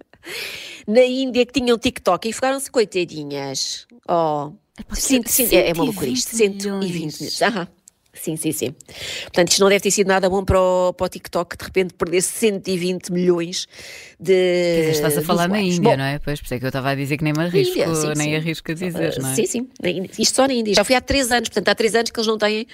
na 0.88 1.04
Índia 1.04 1.44
que 1.46 1.52
tinham 1.60 1.78
TikTok 1.78 2.28
e 2.28 2.32
ficaram-se 2.32 2.70
coitadinhas. 2.70 3.86
Oh, 4.08 4.52
sim, 4.92 5.22
sim, 5.26 5.46
é, 5.54 5.70
é 5.70 5.72
uma 5.72 5.84
loucura 5.84 6.06
isto. 6.08 6.34
120 6.34 6.62
120 6.62 6.92
milhões. 6.92 7.18
milhões. 7.20 7.42
Aham. 7.42 7.68
Sim, 8.14 8.36
sim, 8.36 8.52
sim. 8.52 8.74
Portanto, 9.22 9.48
isto 9.50 9.60
não 9.60 9.68
deve 9.68 9.80
ter 9.80 9.90
sido 9.90 10.06
nada 10.06 10.30
bom 10.30 10.44
para 10.44 10.60
o, 10.60 10.92
para 10.92 11.06
o 11.06 11.08
TikTok, 11.08 11.56
de 11.56 11.64
repente 11.64 11.94
perder 11.94 12.22
120 12.22 13.12
milhões 13.12 13.66
de. 14.20 14.32
Quer 14.32 14.80
dizer, 14.80 14.90
estás 14.92 15.18
a 15.18 15.22
falar 15.22 15.48
na. 15.48 15.60
Índia, 15.60 15.90
Bom, 15.90 15.96
não 15.96 16.04
é? 16.04 16.18
Pois, 16.18 16.40
por 16.40 16.44
isso 16.46 16.54
é 16.54 16.58
que 16.58 16.64
eu 16.64 16.68
estava 16.68 16.90
a 16.90 16.94
dizer 16.94 17.16
que 17.16 17.24
nem 17.24 17.32
me 17.32 17.40
arrisco, 17.42 17.78
Índia, 17.78 17.94
sim, 17.94 18.06
nem 18.08 18.16
sim. 18.30 18.36
arrisco 18.36 18.70
a 18.70 18.74
dizer, 18.74 19.14
Uh, 19.18 19.22
não 19.22 19.30
é? 19.30 19.34
Sim, 19.34 19.46
sim. 19.46 19.68
Isto 20.18 20.36
só 20.36 20.46
na 20.46 20.54
Índia. 20.54 20.74
Já 20.74 20.84
foi 20.84 20.94
há 20.94 21.00
três 21.00 21.30
anos, 21.32 21.48
portanto, 21.48 21.68
há 21.68 21.74
três 21.74 21.94
anos 21.94 22.10
que 22.10 22.18
eles 22.18 22.26
não 22.28 22.38
têm 22.38 22.66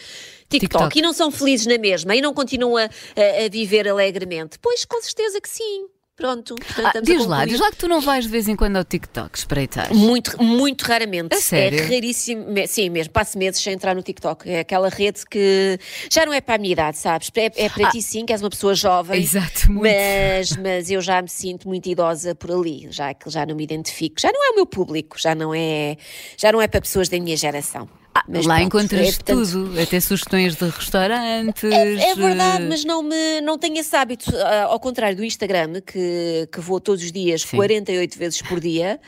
TikTok, 0.48 0.58
TikTok. 0.60 0.98
e 0.98 1.02
não 1.02 1.12
são 1.12 1.30
felizes 1.30 1.66
na 1.66 1.78
mesma 1.78 2.14
e 2.14 2.20
não 2.20 2.34
continuam 2.34 2.76
a, 2.76 2.82
a- 2.84 3.44
a 3.46 3.48
viver 3.50 3.88
alegremente. 3.88 4.58
Pois, 4.60 4.84
com 4.84 5.00
certeza 5.02 5.40
que 5.40 5.48
sim. 5.48 5.86
Pronto. 6.20 6.54
Portanto, 6.54 6.96
Ah, 6.96 7.00
diz 7.00 7.24
lá, 7.24 7.44
diz 7.46 7.58
lá 7.58 7.70
que 7.70 7.76
tu 7.78 7.88
não 7.88 7.98
vais 8.00 8.24
de 8.26 8.30
vez 8.30 8.46
em 8.46 8.54
quando 8.54 8.76
ao 8.76 8.84
TikTok 8.84 9.38
espreitar. 9.38 9.92
Muito, 9.94 10.40
muito 10.42 10.82
raramente. 10.82 11.34
A 11.34 11.40
sério? 11.40 11.78
É 11.80 11.82
raríssimo. 11.86 12.44
Sim, 12.68 12.90
mesmo. 12.90 13.10
Passo 13.12 13.38
meses 13.38 13.62
sem 13.62 13.72
entrar 13.72 13.94
no 13.94 14.02
TikTok. 14.02 14.48
É 14.48 14.60
aquela 14.60 14.90
rede 14.90 15.24
que 15.24 15.78
já 16.10 16.26
não 16.26 16.32
é 16.34 16.42
para 16.42 16.56
a 16.56 16.58
minha 16.58 16.72
idade, 16.72 16.98
sabes? 16.98 17.30
É, 17.34 17.50
é 17.56 17.68
para 17.70 17.90
ti 17.90 18.02
sim, 18.02 18.26
que 18.26 18.32
és 18.32 18.42
uma 18.42 18.50
pessoa 18.50 18.74
jovem. 18.74 19.18
Ah. 19.18 19.22
Exato, 19.22 19.72
muito. 19.72 19.82
Mas, 19.82 20.56
mas 20.56 20.90
eu 20.90 21.00
já 21.00 21.22
me 21.22 21.28
sinto 21.28 21.66
muito 21.66 21.88
idosa 21.88 22.34
por 22.34 22.50
ali, 22.50 22.86
já 22.90 23.14
que 23.14 23.30
já 23.30 23.46
não 23.46 23.56
me 23.56 23.64
identifico. 23.64 24.20
Já 24.20 24.30
não 24.30 24.46
é 24.46 24.50
o 24.50 24.54
meu 24.56 24.66
público, 24.66 25.18
já 25.18 25.34
não 25.34 25.54
é, 25.54 25.96
já 26.36 26.52
não 26.52 26.60
é 26.60 26.68
para 26.68 26.82
pessoas 26.82 27.08
da 27.08 27.18
minha 27.18 27.36
geração. 27.36 27.88
Mas 28.28 28.46
Lá 28.46 28.56
pronto, 28.56 28.66
encontras 28.78 29.08
é, 29.08 29.12
portanto, 29.12 29.50
tudo, 29.52 29.80
até 29.80 29.98
sugestões 30.00 30.56
de 30.56 30.64
restaurantes. 30.64 31.64
É 31.64 32.14
verdade, 32.14 32.64
eh, 32.64 32.68
mas 32.68 32.84
não, 32.84 33.02
me, 33.02 33.40
não 33.40 33.58
tenho 33.58 33.78
esse 33.78 33.94
hábito, 33.94 34.30
ah, 34.36 34.64
ao 34.64 34.80
contrário 34.80 35.16
do 35.16 35.24
Instagram, 35.24 35.80
que, 35.80 36.48
que 36.52 36.60
vou 36.60 36.80
todos 36.80 37.02
os 37.04 37.12
dias, 37.12 37.42
Sim. 37.42 37.56
48 37.56 38.18
vezes 38.18 38.42
por 38.42 38.60
dia, 38.60 39.00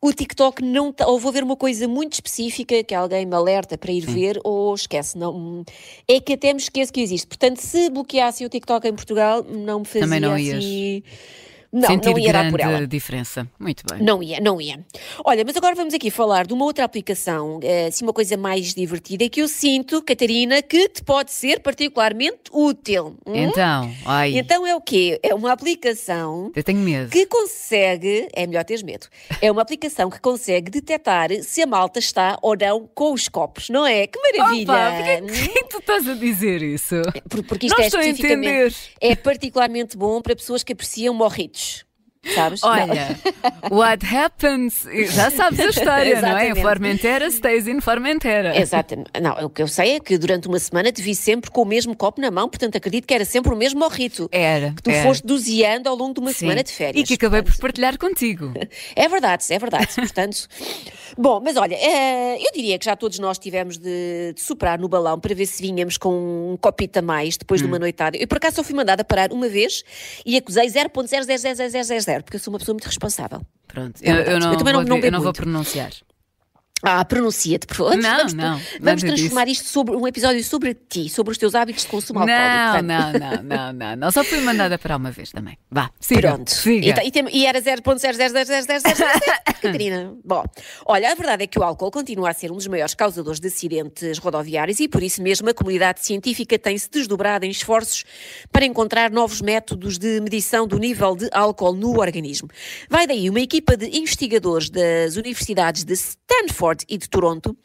o 0.00 0.12
TikTok 0.12 0.62
não, 0.62 0.92
tá- 0.92 1.06
ou 1.06 1.18
vou 1.18 1.32
ver 1.32 1.42
uma 1.42 1.56
coisa 1.56 1.88
muito 1.88 2.14
específica 2.14 2.82
que 2.84 2.94
alguém 2.94 3.26
me 3.26 3.34
alerta 3.34 3.76
para 3.76 3.92
ir 3.92 4.02
ver, 4.02 4.38
ou 4.44 4.74
esquece, 4.74 5.16
não, 5.16 5.64
é 6.08 6.20
que 6.20 6.34
até 6.34 6.52
me 6.52 6.60
esqueço 6.60 6.92
que 6.92 7.00
existe. 7.00 7.26
Portanto, 7.26 7.58
se 7.58 7.90
bloqueassem 7.90 8.46
o 8.46 8.50
TikTok 8.50 8.86
em 8.86 8.94
Portugal, 8.94 9.44
não 9.44 9.80
me 9.80 9.84
fazia 9.84 10.00
Também 10.02 10.20
não 10.20 10.38
ias. 10.38 10.64
Não, 11.72 11.86
sentir 11.88 12.10
não 12.10 12.18
ia 12.18 12.32
dar 12.32 12.50
por 12.50 12.58
grande 12.58 12.74
ela. 12.74 12.86
diferença. 12.86 13.46
Muito 13.58 13.84
bem. 13.90 14.02
Não 14.02 14.22
ia, 14.22 14.40
não 14.40 14.60
ia. 14.60 14.84
Olha, 15.24 15.44
mas 15.44 15.56
agora 15.56 15.74
vamos 15.74 15.94
aqui 15.94 16.10
falar 16.10 16.46
de 16.46 16.52
uma 16.52 16.64
outra 16.64 16.84
aplicação, 16.84 17.60
eh, 17.62 17.86
assim, 17.86 18.04
uma 18.04 18.12
coisa 18.12 18.36
mais 18.36 18.74
divertida, 18.74 19.28
que 19.28 19.40
eu 19.40 19.46
sinto, 19.48 20.02
Catarina, 20.02 20.60
que 20.62 20.88
te 20.88 21.02
pode 21.04 21.30
ser 21.32 21.60
particularmente 21.60 22.40
útil. 22.52 23.16
Hum? 23.26 23.34
Então, 23.36 23.90
ai, 24.04 24.36
Então 24.36 24.66
é 24.66 24.74
o 24.74 24.80
quê? 24.80 25.20
É 25.22 25.32
uma 25.34 25.52
aplicação 25.52 26.50
eu 26.56 26.62
tenho 26.64 26.80
medo. 26.80 27.10
que 27.10 27.24
consegue, 27.26 28.28
é 28.32 28.46
melhor 28.46 28.64
teres 28.64 28.82
medo, 28.82 29.06
é 29.40 29.50
uma 29.50 29.62
aplicação 29.62 30.10
que 30.10 30.20
consegue 30.20 30.70
detectar 30.70 31.28
se 31.42 31.62
a 31.62 31.66
malta 31.66 31.98
está 31.98 32.38
ou 32.42 32.56
não 32.56 32.88
com 32.94 33.12
os 33.12 33.28
copos, 33.28 33.68
não 33.68 33.86
é? 33.86 34.06
Que 34.06 34.18
maravilha! 34.20 34.72
Opa, 34.72 34.92
porquê 35.26 35.48
que 35.62 35.68
tu 35.68 35.78
estás 35.78 36.08
a 36.08 36.14
dizer 36.14 36.62
isso? 36.62 36.96
Por- 37.28 37.44
Porque 37.44 37.66
isto 37.66 37.76
Não 37.76 37.84
é 37.84 37.86
estou 37.86 38.00
a 38.00 38.04
especificamente, 38.04 38.48
entender. 38.56 38.74
é 39.00 39.16
particularmente 39.16 39.96
bom 39.96 40.20
para 40.22 40.34
pessoas 40.36 40.62
que 40.62 40.72
apreciam 40.72 41.12
morritos, 41.14 41.59
sabes? 42.34 42.62
Olha, 42.62 43.18
what 43.70 44.04
happens? 44.04 44.86
Já 45.14 45.30
sabes 45.30 45.60
a 45.60 45.66
história, 45.66 46.20
não 46.20 46.36
é? 46.36 46.50
Em. 46.50 46.54
Formentera, 46.54 47.26
stays 47.30 47.66
in 47.66 47.80
Formentera. 47.80 48.58
Exatamente. 48.58 49.10
Não, 49.20 49.32
o 49.46 49.50
que 49.50 49.62
eu 49.62 49.68
sei 49.68 49.96
é 49.96 50.00
que 50.00 50.18
durante 50.18 50.46
uma 50.48 50.58
semana 50.58 50.92
te 50.92 51.00
vi 51.02 51.14
sempre 51.14 51.50
com 51.50 51.62
o 51.62 51.64
mesmo 51.64 51.96
copo 51.96 52.20
na 52.20 52.30
mão, 52.30 52.48
portanto 52.48 52.76
acredito 52.76 53.06
que 53.06 53.14
era 53.14 53.24
sempre 53.24 53.52
o 53.52 53.56
mesmo 53.56 53.80
morrito. 53.80 54.28
Era. 54.30 54.72
Que 54.72 54.82
tu 54.82 54.90
era. 54.90 55.02
foste 55.02 55.26
doseando 55.26 55.88
ao 55.88 55.96
longo 55.96 56.14
de 56.14 56.20
uma 56.20 56.32
Sim. 56.32 56.40
semana 56.40 56.62
de 56.62 56.72
férias. 56.72 57.02
E 57.02 57.06
que 57.06 57.14
acabei 57.14 57.42
por 57.42 57.50
Portanto, 57.50 57.62
partilhar 57.62 57.98
contigo. 57.98 58.52
É 58.94 59.08
verdade, 59.08 59.44
é 59.50 59.58
verdade. 59.58 59.88
Portanto, 59.94 60.46
bom, 61.16 61.40
mas 61.40 61.56
olha, 61.56 61.74
eh, 61.74 62.38
eu 62.40 62.52
diria 62.54 62.78
que 62.78 62.84
já 62.84 62.94
todos 62.96 63.18
nós 63.18 63.38
tivemos 63.38 63.78
de, 63.78 64.32
de 64.34 64.40
soprar 64.40 64.78
no 64.78 64.88
balão 64.88 65.18
para 65.18 65.34
ver 65.34 65.46
se 65.46 65.62
vinhamos 65.62 65.96
com 65.96 66.52
um 66.52 66.56
copito 66.56 66.98
a 66.98 67.02
mais 67.02 67.36
depois 67.36 67.60
de 67.60 67.66
Hum. 67.66 67.70
uma 67.70 67.78
noitada. 67.78 68.16
Eu 68.16 68.26
por 68.28 68.38
acaso 68.38 68.56
só 68.56 68.62
fui 68.64 68.74
mandada 68.74 69.04
parar 69.04 69.32
uma 69.32 69.48
vez 69.48 69.82
e 70.24 70.36
acusei 70.36 70.66
0.0000000, 70.68 72.22
porque 72.22 72.36
eu 72.36 72.40
sou 72.40 72.52
uma 72.52 72.58
pessoa 72.58 72.74
muito 72.74 72.86
responsável. 72.86 73.40
Pronto, 73.66 74.00
eu, 74.02 74.14
eu 74.14 74.38
não, 74.40 74.52
Eu 74.52 74.58
também 74.58 74.72
não- 74.72 74.80
vou, 74.80 74.88
não 74.88 74.98
eu 74.98 75.12
não 75.12 75.20
vou 75.20 75.32
pronunciar. 75.32 75.90
Ah, 76.82 77.04
pronuncia-te, 77.04 77.66
por 77.66 77.76
favor. 77.76 77.96
Não, 77.96 78.16
vamos, 78.18 78.32
não, 78.32 78.60
vamos 78.80 79.02
transformar 79.02 79.48
isto 79.48 79.68
sobre 79.68 79.94
um 79.96 80.06
episódio 80.06 80.42
sobre 80.42 80.74
ti, 80.74 81.08
sobre 81.08 81.32
os 81.32 81.38
teus 81.38 81.54
hábitos 81.54 81.84
de 81.84 81.88
consumo 81.90 82.24
Não, 82.24 82.32
alcoólico. 82.32 82.86
não, 82.86 83.12
não, 83.12 83.42
não, 83.42 83.72
não, 83.72 83.96
não. 83.96 84.10
Só 84.10 84.24
fui 84.24 84.40
mandada 84.40 84.78
para 84.78 84.96
uma 84.96 85.10
vez 85.10 85.30
também. 85.30 85.58
Vá, 85.70 85.90
siga. 86.00 86.20
Pronto. 86.34 86.50
Siga. 86.50 87.02
E, 87.02 87.08
e, 87.08 87.10
tem- 87.10 87.28
e 87.36 87.46
era 87.46 87.60
0.0000000. 87.60 89.60
Catarina. 89.60 90.14
Bom, 90.24 90.42
olha, 90.86 91.12
a 91.12 91.14
verdade 91.14 91.44
é 91.44 91.46
que 91.46 91.58
o 91.58 91.62
álcool 91.62 91.90
continua 91.90 92.30
a 92.30 92.32
ser 92.32 92.50
um 92.50 92.56
dos 92.56 92.66
maiores 92.66 92.94
causadores 92.94 93.38
de 93.40 93.48
acidentes 93.48 94.18
rodoviários 94.18 94.80
e 94.80 94.88
por 94.88 95.02
isso 95.02 95.22
mesmo 95.22 95.48
a 95.50 95.54
comunidade 95.54 96.00
científica 96.04 96.58
tem-se 96.58 96.88
desdobrado 96.90 97.44
em 97.44 97.50
esforços 97.50 98.04
para 98.50 98.64
encontrar 98.64 99.10
novos 99.10 99.40
métodos 99.42 99.98
de 99.98 100.20
medição 100.20 100.66
do 100.66 100.78
nível 100.78 101.14
de 101.14 101.28
álcool 101.32 101.74
no 101.74 101.98
organismo. 101.98 102.48
Vai 102.88 103.06
daí 103.06 103.28
uma 103.28 103.40
equipa 103.40 103.76
de 103.76 103.86
investigadores 103.98 104.70
das 104.70 105.16
universidades 105.16 105.84
de 105.84 105.92
Stanford 105.94 106.69
e 106.88 106.96
de 106.98 107.08
Toronto 107.08 107.56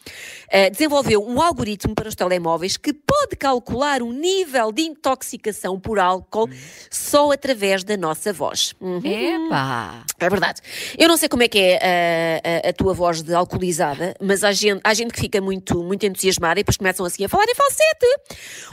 eh, 0.50 0.70
desenvolveu 0.70 1.26
um 1.26 1.42
algoritmo 1.42 1.94
para 1.96 2.08
os 2.10 2.16
telemóveis 2.16 2.78
que 2.78 2.94
pode 2.94 3.36
calcular 3.38 4.02
o 4.02 4.12
nível 4.12 4.72
de 4.72 4.82
intoxicação 4.84 5.80
por 5.80 6.00
álcool 6.00 6.50
só 6.90 7.32
através 7.32 7.84
da 7.84 7.96
nossa 7.98 8.32
voz. 8.34 8.74
Uhum. 8.80 9.02
Epá. 9.04 10.04
É 10.20 10.30
verdade. 10.30 10.62
Eu 10.98 11.08
não 11.08 11.18
sei 11.18 11.28
como 11.30 11.44
é 11.44 11.48
que 11.48 11.60
é 11.60 12.42
a, 12.44 12.68
a- 12.68 12.70
a 12.70 12.74
tua 12.74 12.94
voz 12.94 13.22
de 13.22 13.34
alcoolizada, 13.34 14.16
mas 14.22 14.44
há 14.44 14.52
gente, 14.52 14.82
há 14.84 14.94
gente 14.94 15.14
que 15.14 15.20
fica 15.20 15.40
muito, 15.42 15.84
muito 15.84 16.06
entusiasmada 16.06 16.60
e 16.60 16.64
depois 16.64 16.78
começam 16.78 17.06
assim 17.06 17.24
a 17.26 17.30
falar 17.30 17.46
em 17.46 17.56
falsete. 17.56 18.06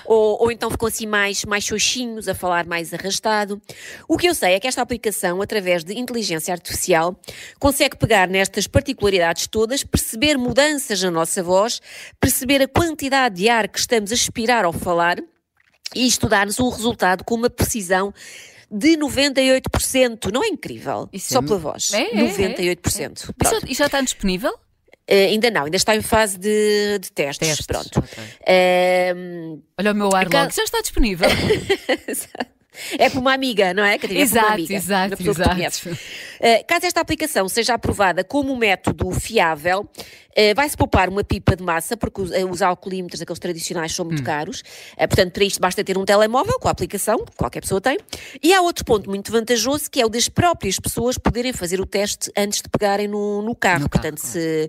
Ou, 0.04 0.42
ou 0.42 0.50
então 0.52 0.70
ficam 0.70 0.88
assim 0.88 1.06
mais, 1.06 1.44
mais 1.44 1.64
xoxinhos, 1.64 2.28
a 2.28 2.34
falar 2.34 2.66
mais 2.66 2.92
arrastado. 2.94 3.60
O 4.08 4.16
que 4.16 4.28
eu 4.28 4.34
sei 4.34 4.54
é 4.54 4.60
que 4.60 4.66
esta 4.66 4.80
aplicação, 4.82 5.40
através 5.42 5.84
de 5.84 5.94
inteligência 5.98 6.52
artificial, 6.52 7.16
consegue 7.58 7.96
pegar 7.96 8.28
nestas 8.28 8.66
particularidades 8.66 9.46
todas, 9.46 9.82
perceber 9.84 10.21
mudanças 10.38 11.02
na 11.02 11.10
nossa 11.10 11.42
voz, 11.42 11.80
perceber 12.20 12.62
a 12.62 12.68
quantidade 12.68 13.36
de 13.36 13.48
ar 13.48 13.68
que 13.68 13.78
estamos 13.78 14.10
a 14.10 14.14
expirar 14.14 14.64
ao 14.64 14.72
falar 14.72 15.18
e 15.94 16.06
isto 16.06 16.28
dá-nos 16.28 16.58
um 16.58 16.68
resultado 16.68 17.24
com 17.24 17.34
uma 17.34 17.50
precisão 17.50 18.12
de 18.70 18.96
98%. 18.96 20.32
Não 20.32 20.42
é 20.42 20.48
incrível? 20.48 21.08
Isso 21.12 21.32
Só 21.32 21.40
é- 21.40 21.42
pela 21.42 21.58
voz. 21.58 21.92
É, 21.92 22.02
é, 22.02 22.20
é, 22.20 22.28
98%. 22.28 23.34
E 23.44 23.48
já, 23.48 23.60
e 23.68 23.74
já 23.74 23.86
está 23.86 24.00
disponível? 24.00 24.52
Eh, 25.06 25.26
ainda 25.26 25.50
não, 25.50 25.64
ainda 25.64 25.76
está 25.76 25.94
em 25.96 26.00
fase 26.00 26.38
de, 26.38 26.98
de 27.00 27.12
testes. 27.12 27.48
Testes, 27.48 27.66
Pronto. 27.66 27.98
ok. 27.98 28.24
Ehm, 28.46 29.60
Olha 29.78 29.92
o 29.92 29.94
meu 29.94 30.14
ar 30.14 30.24
logo. 30.24 30.50
Já 30.52 30.62
está 30.62 30.80
disponível. 30.80 31.28
é 32.98 33.08
para 33.08 33.20
uma 33.20 33.32
amiga, 33.32 33.74
não 33.74 33.84
é? 33.84 33.98
Catarina? 33.98 34.24
É 34.24 34.26
para 34.26 34.32
uma 34.32 34.40
exato, 34.40 34.52
amiga, 34.54 34.74
exato, 34.74 35.22
uma 35.22 35.30
exato. 35.30 35.88
Uh, 35.90 36.66
caso 36.66 36.86
esta 36.86 37.00
aplicação 37.00 37.48
seja 37.48 37.74
aprovada 37.74 38.24
como 38.24 38.52
um 38.52 38.56
método 38.56 39.10
fiável, 39.12 39.88
uh, 40.36 40.54
vai-se 40.54 40.76
poupar 40.76 41.08
uma 41.08 41.24
pipa 41.24 41.56
de 41.56 41.62
massa, 41.62 41.96
porque 41.96 42.20
os, 42.20 42.30
uh, 42.30 42.48
os 42.50 42.62
alcoolímetros, 42.62 43.20
aqueles 43.20 43.38
tradicionais, 43.38 43.94
são 43.94 44.04
Hum. 44.04 44.08
muito 44.08 44.22
caros. 44.22 44.60
Uh, 44.94 45.08
portanto, 45.08 45.32
para 45.32 45.44
isto 45.44 45.60
basta 45.60 45.82
ter 45.84 45.96
um 45.96 46.04
telemóvel 46.04 46.58
com 46.58 46.68
a 46.68 46.70
aplicação, 46.70 47.24
que 47.24 47.36
qualquer 47.36 47.60
pessoa 47.60 47.80
tem. 47.80 47.98
E 48.42 48.52
há 48.52 48.60
outro 48.60 48.84
ponto 48.84 49.08
muito 49.08 49.30
vantajoso, 49.30 49.90
que 49.90 50.00
é 50.00 50.06
o 50.06 50.08
das 50.08 50.28
próprias 50.28 50.78
pessoas 50.78 51.16
poderem 51.18 51.52
fazer 51.52 51.80
o 51.80 51.86
teste 51.86 52.30
antes 52.36 52.60
de 52.60 52.68
pegarem 52.68 53.08
no, 53.08 53.42
no 53.42 53.54
carro. 53.54 53.82
No 53.82 53.88
carro, 53.88 53.90
portanto, 53.90 54.18
se, 54.18 54.68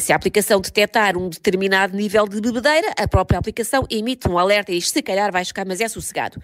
se 0.00 0.12
a 0.12 0.16
aplicação 0.16 0.60
detectar 0.60 1.16
um 1.16 1.28
determinado 1.28 1.96
nível 1.96 2.26
de 2.26 2.40
bebedeira, 2.40 2.92
a 2.96 3.06
própria 3.06 3.38
aplicação 3.38 3.86
emite 3.90 4.28
um 4.28 4.38
alerta 4.38 4.72
e 4.72 4.78
diz 4.78 4.90
se 4.90 5.02
calhar 5.02 5.30
vais 5.32 5.48
ficar, 5.48 5.64
mas 5.64 5.80
é 5.80 5.88
sossegado. 5.88 6.40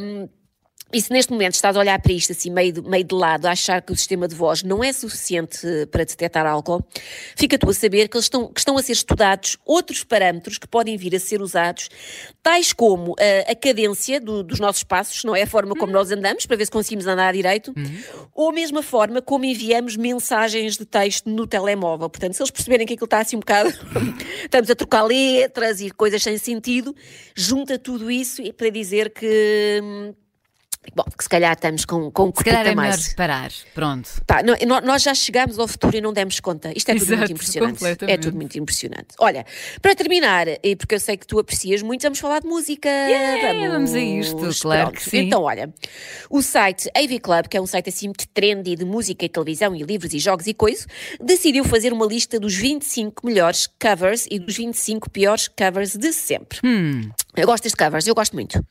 Um, 0.00 0.28
e 0.92 1.00
se 1.02 1.12
neste 1.12 1.30
momento 1.32 1.54
estás 1.54 1.76
a 1.76 1.80
olhar 1.80 2.00
para 2.00 2.12
isto 2.12 2.32
assim 2.32 2.50
meio 2.50 2.72
de, 2.72 2.82
meio 2.82 3.04
de 3.04 3.14
lado, 3.14 3.46
a 3.46 3.50
achar 3.52 3.82
que 3.82 3.92
o 3.92 3.96
sistema 3.96 4.26
de 4.26 4.34
voz 4.34 4.62
não 4.62 4.82
é 4.82 4.92
suficiente 4.92 5.58
para 5.90 6.04
detectar 6.04 6.46
álcool, 6.46 6.82
fica 7.36 7.58
tu 7.58 7.68
a 7.68 7.74
saber 7.74 8.08
que, 8.08 8.16
eles 8.16 8.24
estão, 8.24 8.48
que 8.52 8.60
estão 8.60 8.76
a 8.78 8.82
ser 8.82 8.92
estudados 8.92 9.58
outros 9.66 10.02
parâmetros 10.04 10.56
que 10.58 10.66
podem 10.66 10.96
vir 10.96 11.14
a 11.14 11.20
ser 11.20 11.42
usados, 11.42 11.88
tais 12.42 12.72
como 12.72 13.14
eh, 13.18 13.44
a 13.50 13.54
cadência 13.54 14.20
do- 14.20 14.42
dos 14.42 14.58
nossos 14.60 14.82
passos, 14.82 15.24
não 15.24 15.36
é 15.36 15.42
a 15.42 15.46
forma 15.46 15.74
como 15.74 15.92
nós 15.92 16.10
andamos, 16.10 16.46
para 16.46 16.56
ver 16.56 16.64
se 16.64 16.70
conseguimos 16.70 17.06
andar 17.06 17.32
direito, 17.34 17.72
ou 18.34 18.50
a 18.50 18.52
mesma 18.52 18.82
forma 18.82 19.20
como 19.20 19.44
enviamos 19.44 19.96
mensagens 19.96 20.76
de 20.76 20.86
texto 20.86 21.28
no 21.28 21.46
telemóvel. 21.46 22.08
Portanto, 22.08 22.34
se 22.34 22.42
eles 22.42 22.50
perceberem 22.50 22.86
que 22.86 22.94
aquilo 22.94 23.04
está 23.04 23.20
assim 23.20 23.36
um 23.36 23.40
bocado, 23.40 23.68
estamos 24.44 24.70
a 24.70 24.74
trocar 24.74 25.02
letras 25.02 25.80
e 25.80 25.90
coisas 25.90 26.22
sem 26.22 26.38
sentido, 26.38 26.94
junta 27.34 27.78
tudo 27.78 28.10
isso 28.10 28.42
para 28.54 28.70
dizer 28.70 29.10
que. 29.12 30.14
Bom, 30.94 31.04
que 31.16 31.22
se 31.22 31.28
calhar 31.28 31.52
estamos 31.52 31.84
com, 31.84 32.10
com 32.10 32.28
um 32.28 32.32
Se 32.34 32.42
calhar 32.42 32.62
é 32.66 32.74
melhor 32.74 32.76
mais. 32.76 33.12
parar. 33.12 33.50
Pronto. 33.74 34.08
Pá, 34.26 34.42
nó- 34.42 34.80
nós 34.80 35.02
já 35.02 35.12
chegámos 35.14 35.58
ao 35.58 35.68
futuro 35.68 35.94
e 35.96 36.00
não 36.00 36.12
demos 36.14 36.40
conta. 36.40 36.72
Isto 36.74 36.90
é 36.90 36.94
tudo 36.94 37.02
Exato, 37.02 37.18
muito 37.18 37.32
impressionante. 37.32 37.84
É 38.10 38.16
tudo 38.16 38.36
muito 38.36 38.58
impressionante. 38.58 39.08
Olha, 39.18 39.44
para 39.82 39.94
terminar, 39.94 40.46
e 40.62 40.74
porque 40.76 40.94
eu 40.94 41.00
sei 41.00 41.16
que 41.18 41.26
tu 41.26 41.38
aprecias 41.38 41.82
muito, 41.82 42.02
vamos 42.02 42.18
falar 42.18 42.40
de 42.40 42.46
música. 42.48 42.88
Yeah, 42.88 43.68
vamos 43.70 43.92
a 43.94 44.00
isto, 44.00 44.36
claro 44.62 44.82
Pronto. 44.90 44.96
que 45.04 45.10
sim. 45.10 45.18
Então, 45.18 45.42
olha, 45.42 45.72
o 46.30 46.40
site 46.40 46.88
AV 46.96 47.20
Club, 47.20 47.46
que 47.48 47.56
é 47.56 47.60
um 47.60 47.66
site 47.66 47.90
assim 47.90 48.06
muito 48.06 48.26
trendy 48.28 48.74
de 48.74 48.84
música 48.86 49.24
e 49.26 49.28
televisão 49.28 49.74
e 49.76 49.82
livros 49.82 50.14
e 50.14 50.18
jogos 50.18 50.46
e 50.46 50.54
coisa, 50.54 50.86
decidiu 51.20 51.64
fazer 51.64 51.92
uma 51.92 52.06
lista 52.06 52.40
dos 52.40 52.54
25 52.54 53.26
melhores 53.26 53.68
covers 53.80 54.26
e 54.30 54.38
dos 54.38 54.56
25 54.56 55.10
piores 55.10 55.48
covers 55.48 55.96
de 55.96 56.12
sempre. 56.14 56.60
Hum. 56.64 57.10
Eu 57.36 57.46
gosto 57.46 57.64
deste 57.64 57.76
covers, 57.76 58.06
eu 58.06 58.14
gosto 58.14 58.32
muito. 58.34 58.64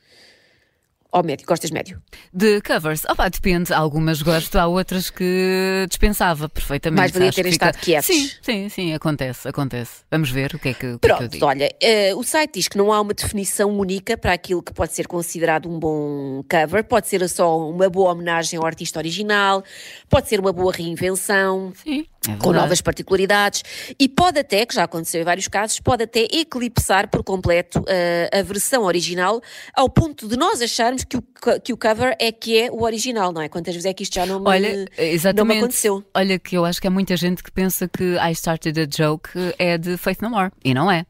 Ó 1.10 1.22
médio, 1.22 1.46
gostas 1.46 1.70
médio? 1.70 2.02
De 2.34 2.60
covers, 2.60 3.02
opa, 3.06 3.30
depende. 3.30 3.72
Algumas 3.72 4.20
gosto, 4.20 4.56
há 4.56 4.66
outras 4.66 5.08
que 5.08 5.86
dispensava 5.88 6.50
perfeitamente. 6.50 6.98
Mais 6.98 7.12
valia 7.12 7.32
terem 7.32 7.50
fica- 7.50 7.70
estado 7.70 7.82
quietos. 7.82 8.06
Sim, 8.06 8.30
sim, 8.42 8.68
sim, 8.68 8.92
acontece, 8.94 9.48
acontece. 9.48 10.02
Vamos 10.10 10.30
ver 10.30 10.54
o 10.54 10.58
que 10.58 10.68
é 10.68 10.74
que, 10.74 10.86
o 10.86 10.98
que, 10.98 11.06
é 11.06 11.08
que 11.08 11.14
eu 11.14 11.16
Pronto, 11.16 11.32
digo. 11.32 11.46
olha, 11.46 11.74
eh, 11.80 12.14
o 12.14 12.22
site 12.22 12.54
diz 12.56 12.68
que 12.68 12.76
não 12.76 12.92
há 12.92 13.00
uma 13.00 13.14
definição 13.14 13.70
única 13.78 14.18
para 14.18 14.34
aquilo 14.34 14.62
que 14.62 14.70
pode 14.72 14.92
ser 14.92 15.06
considerado 15.06 15.66
um 15.66 15.78
bom 15.78 16.44
cover. 16.46 16.84
Pode 16.84 17.08
ser 17.08 17.26
só 17.28 17.58
uma 17.70 17.88
boa 17.88 18.12
homenagem 18.12 18.58
ao 18.58 18.66
artista 18.66 18.98
original, 18.98 19.64
pode 20.10 20.28
ser 20.28 20.38
uma 20.38 20.52
boa 20.52 20.70
reinvenção. 20.72 21.72
Sim, 21.82 22.04
é 22.28 22.36
Com 22.36 22.52
novas 22.52 22.82
particularidades 22.82 23.62
e 23.98 24.06
pode 24.10 24.38
até, 24.40 24.66
que 24.66 24.74
já 24.74 24.84
aconteceu 24.84 25.22
em 25.22 25.24
vários 25.24 25.48
casos, 25.48 25.80
pode 25.80 26.02
até 26.04 26.24
eclipsar 26.30 27.08
por 27.08 27.24
completo 27.24 27.82
eh, 27.88 28.28
a 28.30 28.42
versão 28.42 28.82
original 28.84 29.40
ao 29.74 29.88
ponto 29.88 30.28
de 30.28 30.36
nós 30.36 30.60
acharmos 30.60 30.97
que 31.06 31.16
o, 31.16 31.22
que 31.62 31.72
o 31.72 31.76
cover 31.76 32.16
é 32.20 32.30
que 32.32 32.58
é 32.60 32.70
o 32.70 32.82
original, 32.82 33.32
não 33.32 33.40
é? 33.42 33.48
Quantas 33.48 33.74
vezes 33.74 33.86
é 33.86 33.92
que 33.94 34.02
isto 34.02 34.14
já 34.14 34.26
não 34.26 34.40
me, 34.40 34.48
Olha, 34.48 34.72
não 34.72 34.78
me 34.78 34.88
exatamente. 34.98 35.58
aconteceu? 35.58 36.04
Olha, 36.14 36.38
que 36.38 36.56
eu 36.56 36.64
acho 36.64 36.80
que 36.80 36.86
há 36.86 36.90
muita 36.90 37.16
gente 37.16 37.42
que 37.42 37.50
pensa 37.50 37.88
que 37.88 38.16
I 38.16 38.32
Started 38.32 38.80
a 38.80 38.86
Joke 38.90 39.30
é 39.58 39.76
de 39.78 39.96
Faith 39.96 40.20
No 40.22 40.30
More. 40.30 40.50
E 40.64 40.72
não 40.74 40.90
é. 40.90 41.04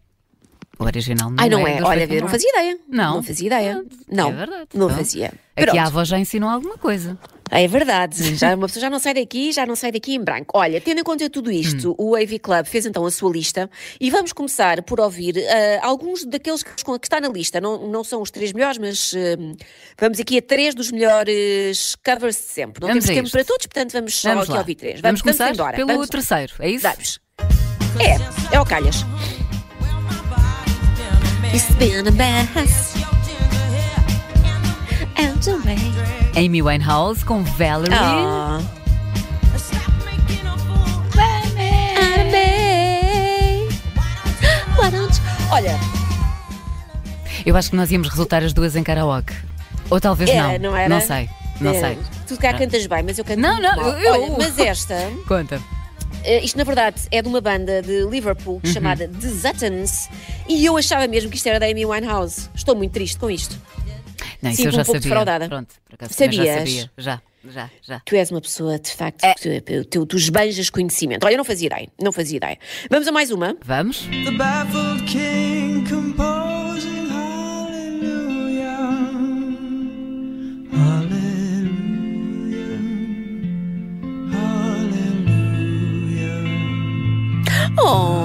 O 0.79 0.85
original 0.85 1.29
não 1.31 1.37
Ai, 1.43 1.49
não 1.49 1.67
é. 1.67 1.79
é? 1.79 1.83
Olha, 1.83 2.07
ver, 2.07 2.21
não 2.23 2.29
fazia 2.29 2.49
ideia. 2.51 2.79
Não. 2.89 3.15
Não 3.17 3.23
fazia 3.23 3.47
ideia. 3.49 3.85
É 4.11 4.15
Não, 4.15 4.33
verdade. 4.33 4.69
não 4.75 4.87
Então, 4.87 4.97
fazia. 4.99 5.27
Aqui 5.57 5.67
Pronto. 5.67 5.79
a 5.79 5.83
avó 5.85 6.05
já 6.05 6.19
ensinou 6.21 6.49
alguma 6.49 6.79
coisa. 6.79 7.19
É 7.51 7.67
verdade, 7.67 8.35
já, 8.37 8.55
uma 8.55 8.67
pessoa 8.67 8.81
já 8.83 8.91
não 8.91 8.99
sai 8.99 9.15
daqui, 9.15 9.53
já 9.53 9.65
não 9.67 9.75
sai 9.77 9.91
daqui 9.93 10.15
em 10.15 10.23
branco. 10.23 10.59
Olha, 10.59 10.81
tendo 10.81 11.01
em 11.01 11.05
conta 11.05 11.29
tudo 11.31 11.51
isto, 11.51 11.95
o 11.99 12.15
AV 12.15 12.39
Club 12.39 12.67
fez 12.67 12.87
então 12.87 13.05
a 13.07 13.11
sua 13.11 13.31
lista 13.31 13.71
e 14.01 14.11
vamos 14.11 14.33
começar 14.33 14.83
por 14.83 15.01
ouvir 15.01 15.37
uh, 15.37 15.41
alguns 15.83 16.25
daqueles 16.25 16.63
que, 16.63 16.71
que 16.75 17.07
está 17.07 17.21
na 17.21 17.29
lista. 17.29 17.61
Não, 17.61 17.89
não 17.89 18.05
são 18.05 18.21
os 18.21 18.31
três 18.31 18.53
melhores, 18.53 18.79
mas 18.79 19.13
uh, 19.13 19.57
vamos 19.99 20.21
aqui 20.21 20.39
a 20.39 20.43
três 20.43 20.75
dos 20.75 20.91
melhores 20.91 21.97
covers 22.05 22.37
de 22.37 22.43
sempre. 22.43 22.81
Não 22.81 22.89
Vamos 22.89 23.05
temos 23.05 23.31
tempo 23.31 23.31
para 23.31 23.45
todos, 23.45 23.67
portanto 23.67 23.93
vamos 23.93 24.15
só 24.15 24.29
Vamos 24.31 24.45
aqui 24.45 24.53
lá. 24.53 24.59
ouvir 24.59 24.75
três. 24.75 25.01
Vamos, 25.01 25.23
começar 25.23 25.53
embora. 25.53 25.77
pelo 25.77 25.89
vamos, 25.89 26.09
terceiro, 26.09 26.53
é 26.61 26.71
isso? 26.71 26.83
Vamos. 26.87 27.21
É, 28.01 28.55
é 28.57 28.61
o 28.61 28.65
Calhas. 28.67 29.05
It's 31.55 31.75
been 31.77 32.07
a 32.07 32.11
mess. 32.11 32.98
And 35.19 35.39
the 35.43 35.57
way. 35.65 35.79
Amy 36.37 36.63
Winehouse 36.63 37.25
com 37.25 37.43
Valerie. 37.45 37.95
Ah. 37.95 38.61
You- 38.61 38.79
Olha, 45.51 45.79
Eu 47.45 47.57
acho 47.57 47.71
que 47.71 47.77
nós 47.77 47.91
íamos 47.91 48.09
resultar 48.09 48.43
as 48.43 48.53
duas 48.53 48.77
em 48.77 48.83
karaoke. 48.83 49.33
Ou 49.91 49.99
talvez 50.01 50.29
Era, 50.31 50.59
não. 50.59 50.71
não 50.71 50.77
era? 50.77 50.89
Não 50.89 51.01
sei. 51.01 51.29
Não 51.61 51.73
eh, 51.73 51.81
sei. 51.81 51.99
tu 52.27 52.37
cá 52.37 52.53
cantas 52.55 52.87
bem, 52.87 53.03
mas 53.03 53.19
eu 53.19 53.25
canto 53.25 53.41
Não, 53.41 53.57
muito 53.57 53.63
não, 53.63 53.77
mal. 53.77 53.99
eu- 53.99 54.13
Olha, 54.13 54.35
mas 54.39 54.59
esta, 54.59 54.95
Conta. 55.27 55.61
eh, 56.23 56.45
isto 56.45 56.57
na 56.59 56.65
verdade 56.65 57.03
é 57.11 57.21
de 57.23 57.29
uma 57.29 57.41
banda 57.41 57.81
de 57.83 58.05
Liverpool 58.09 58.61
Uhum. 58.65 58.73
chamada 58.73 59.09
The 59.09 59.29
Zuttons 59.29 60.09
e 60.49 60.65
eu 60.67 60.77
achava 60.77 61.09
mesmo 61.09 61.31
que 61.31 61.37
isto 61.37 61.47
era 61.49 61.59
da 61.59 61.67
Amy 61.67 61.85
Winehouse. 61.87 62.49
Estou 62.55 62.77
muito 62.77 62.93
triste 62.93 63.19
com 63.19 63.31
isto. 63.31 63.57
Não, 64.43 64.51
isso 64.51 64.57
Sinto 64.63 64.67
eu 64.69 64.73
já 64.73 64.83
um 64.83 64.85
pouco 64.85 65.01
sabia. 65.01 65.09
defraudada. 65.11 65.49
Pronto, 65.49 65.75
por 65.89 65.95
acaso 65.95 66.17
também 66.17 66.33
já 66.37 66.45
Sabias? 66.45 66.59
sabia. 66.59 66.91
Já, 66.99 67.23
já, 67.49 67.71
já. 67.83 68.01
Tu 68.05 68.15
és 68.17 68.31
uma 68.31 68.41
pessoa, 68.41 68.79
de 68.79 68.91
facto, 68.91 69.25
É. 69.25 69.35
que 69.35 69.61
tu, 69.61 69.85
tu, 69.85 70.07
tu 70.07 70.17
esbanjas 70.17 70.71
conhecimento. 70.71 71.25
Olha, 71.25 71.35
eu 71.35 71.39
não 71.39 71.45
fazia 71.45 71.67
ideia, 71.67 71.89
não 72.01 72.13
fazia 72.13 72.37
ideia. 72.37 72.59
Vamos 72.91 73.07
a 73.09 73.13
mais 73.13 73.31
uma. 73.31 73.57
Vamos? 73.65 74.07
The 74.25 74.31
baffled 74.33 75.05
king 75.07 75.85
composing 75.89 77.07
hallelujah. 77.09 78.79
Hallelujah. 80.73 82.79
Hallelujah. 86.09 87.71
Oh. 87.79 88.18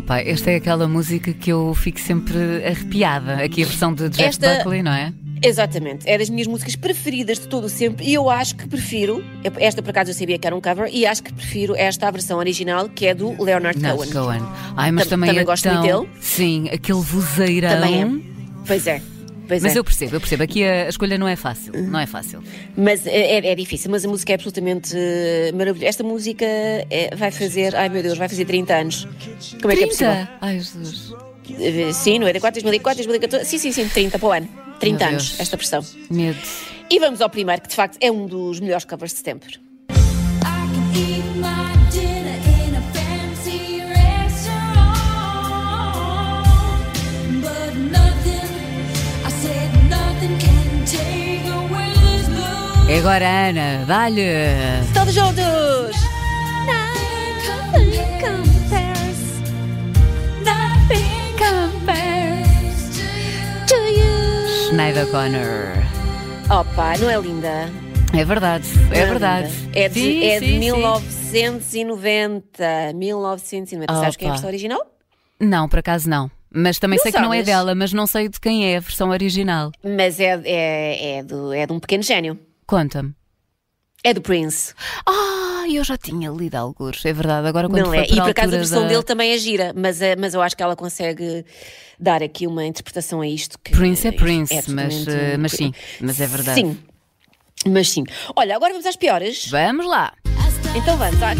Opa, 0.00 0.18
esta 0.20 0.50
é 0.50 0.56
aquela 0.56 0.88
música 0.88 1.30
que 1.34 1.52
eu 1.52 1.74
fico 1.74 2.00
sempre 2.00 2.64
arrepiada. 2.66 3.34
Aqui 3.44 3.62
a 3.62 3.66
versão 3.66 3.92
de 3.92 4.08
Jeff 4.08 4.30
Esta- 4.30 4.54
Buckley, 4.56 4.82
não 4.82 4.92
é? 4.92 5.12
Exatamente, 5.42 6.08
é 6.08 6.16
das 6.18 6.28
minhas 6.28 6.46
músicas 6.46 6.74
preferidas 6.76 7.38
de 7.38 7.48
todo 7.48 7.64
o 7.64 7.68
sempre 7.68 8.06
e 8.06 8.12
eu 8.14 8.28
acho 8.28 8.54
que 8.56 8.66
prefiro, 8.68 9.24
esta 9.58 9.80
por 9.82 9.88
acaso 9.90 10.10
eu 10.10 10.14
sabia 10.14 10.38
que 10.38 10.46
era 10.46 10.54
um 10.54 10.60
cover, 10.60 10.90
e 10.92 11.06
acho 11.06 11.22
que 11.22 11.32
prefiro 11.32 11.74
esta 11.76 12.08
a 12.08 12.10
versão 12.10 12.38
original 12.38 12.88
que 12.90 13.06
é 13.06 13.14
do 13.14 13.42
Leonard 13.42 13.78
Não, 13.80 13.96
Cohen. 13.96 14.10
Cohen. 14.12 14.42
Ai, 14.76 14.90
mas 14.92 15.04
Tam- 15.04 15.10
também, 15.10 15.28
também 15.30 15.40
é 15.42 15.44
gosto 15.44 15.62
tão... 15.64 15.80
muito 15.82 15.96
dele. 16.06 16.08
Sim, 16.20 16.68
aquele 16.70 17.00
vozeirão. 17.00 17.70
Também 17.70 18.02
é. 18.02 18.66
Pois 18.66 18.86
é, 18.86 19.00
pois 19.50 19.62
Mas 19.64 19.74
é. 19.74 19.78
eu 19.78 19.84
percebo, 19.84 20.16
eu 20.16 20.20
percebo. 20.20 20.42
Aqui 20.44 20.62
a, 20.64 20.88
escolha 20.88 21.18
não 21.18 21.26
é 21.26 21.34
fácil. 21.36 21.72
Não 21.74 21.98
é 21.98 22.06
fácil. 22.06 22.42
Mas 22.76 23.04
é, 23.06 23.38
é- 23.38 23.46
é 23.50 23.54
difícil, 23.54 23.90
mas 23.90 24.04
a 24.04 24.08
música 24.08 24.32
é 24.32 24.36
absolutamente 24.36 24.92
eh, 24.96 25.50
maravilhosa. 25.52 25.88
Esta 25.88 26.04
música 26.04 26.44
é- 26.46 27.14
vai 27.16 27.30
fazer, 27.32 27.74
ai 27.74 27.88
meu 27.88 28.02
Deus, 28.02 28.16
vai 28.16 28.28
fazer 28.28 28.44
30 28.44 28.74
anos. 28.74 29.08
Como 29.60 29.72
é 29.72 29.76
que 29.76 29.84
é 29.84 29.86
possível? 29.88 30.12
30! 30.14 30.30
Ai, 30.40 30.54
Jesus. 30.58 31.12
Eh, 31.58 31.92
Sim, 31.92 32.20
94, 32.20 32.60
2004, 32.62 32.96
2014, 33.04 33.44
sim, 33.50 33.58
sim, 33.58 33.72
sim, 33.72 33.88
30 33.88 34.18
para 34.18 34.28
o 34.28 34.32
ano. 34.32 34.48
30 34.78 34.98
Meu 35.04 35.08
anos, 35.14 35.28
Deus. 35.30 35.40
esta 35.40 35.56
versão. 35.56 35.84
Medo. 36.10 36.38
E 36.88 36.98
vamos 36.98 37.20
ao 37.20 37.28
primeiro, 37.28 37.60
que 37.62 37.68
de 37.68 37.74
facto 37.74 37.98
é 38.00 38.10
um 38.10 38.26
dos 38.26 38.60
melhores 38.60 38.84
covers 38.84 39.12
de 39.12 39.18
sempre. 39.20 39.58
É 52.90 52.98
agora, 52.98 53.48
Ana. 53.48 53.84
Dá-lhe. 53.86 54.22
Todos 54.92 55.14
juntos! 55.14 55.96
Schneider 64.68 65.06
Connor. 65.10 65.74
Opa, 66.50 66.96
não 66.98 67.08
é 67.10 67.18
linda? 67.20 67.70
É 68.12 68.24
verdade, 68.24 68.66
é 68.92 69.00
Não 69.00 69.06
verdade. 69.10 69.52
linda? 69.56 69.78
É 69.78 69.88
de, 69.88 70.00
Sim, 70.00 70.24
é 70.24 70.40
de 70.40 70.46
sim, 70.46 70.52
sim. 70.52 70.58
1990. 70.58 72.92
1990. 72.94 73.94
Sabes 73.94 74.16
quem 74.16 74.26
é 74.26 74.30
a 74.30 74.32
Opa. 74.32 74.36
versão 74.36 74.48
original? 74.50 74.84
Não, 75.38 75.68
por 75.68 75.78
acaso 75.78 76.08
não. 76.10 76.28
Mas 76.52 76.80
também 76.80 76.96
Não 76.96 77.02
sei 77.04 77.12
que 77.12 77.20
não 77.20 77.32
é 77.32 77.36
sabes? 77.38 77.46
dela, 77.46 77.74
mas 77.76 77.92
não 77.92 78.06
sei 78.08 78.28
de 78.28 78.40
quem 78.40 78.72
é 78.72 78.78
a 78.78 78.80
versão 78.80 79.10
original. 79.10 79.70
Mas 79.84 80.18
é, 80.18 80.40
é, 80.44 81.18
é, 81.18 81.22
do, 81.22 81.52
é 81.52 81.64
de 81.66 81.72
um 81.72 81.78
pequeno 81.78 82.02
gênio. 82.02 82.36
Conta-me. 82.70 83.12
É 84.04 84.14
do 84.14 84.22
Prince. 84.22 84.74
Ah, 85.04 85.64
eu 85.68 85.82
já 85.82 85.96
tinha 85.98 86.30
lido 86.30 86.54
alguns, 86.54 87.04
é 87.04 87.12
verdade. 87.12 87.48
Agora 87.48 87.68
quando 87.68 87.86
não 87.86 87.92
é? 87.92 88.04
E 88.04 88.14
por 88.14 88.30
acaso 88.30 88.54
a 88.54 88.58
versão 88.58 88.82
da... 88.82 88.88
dele 88.88 89.02
também 89.02 89.32
é 89.32 89.38
gira, 89.38 89.72
mas, 89.76 90.00
é- 90.00 90.14
mas 90.14 90.34
eu 90.34 90.40
acho 90.40 90.56
que 90.56 90.62
ela 90.62 90.76
consegue 90.76 91.44
dar 91.98 92.22
aqui 92.22 92.46
uma 92.46 92.64
interpretação 92.64 93.22
a 93.22 93.26
isto. 93.26 93.58
Que 93.58 93.72
Prince 93.72 94.06
é 94.06 94.12
Prince, 94.12 94.54
é 94.54 94.62
mas, 94.68 95.08
eh, 95.08 95.36
mas 95.36 95.50
sim, 95.50 95.72
mas 96.00 96.20
é 96.20 96.26
verdade. 96.28 96.60
Sim, 96.60 96.78
mas 97.66 97.90
sim. 97.90 98.04
Olha, 98.36 98.54
agora 98.54 98.72
vamos 98.72 98.86
às 98.86 98.94
piores. 98.94 99.48
Vamos 99.50 99.88
lá. 99.88 100.14
Então 100.76 100.96
vamos. 100.96 101.20
ah, 101.20 101.34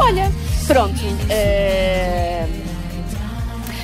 Olha, 0.00 0.30
pronto. 0.66 1.00
eh, 1.28 2.46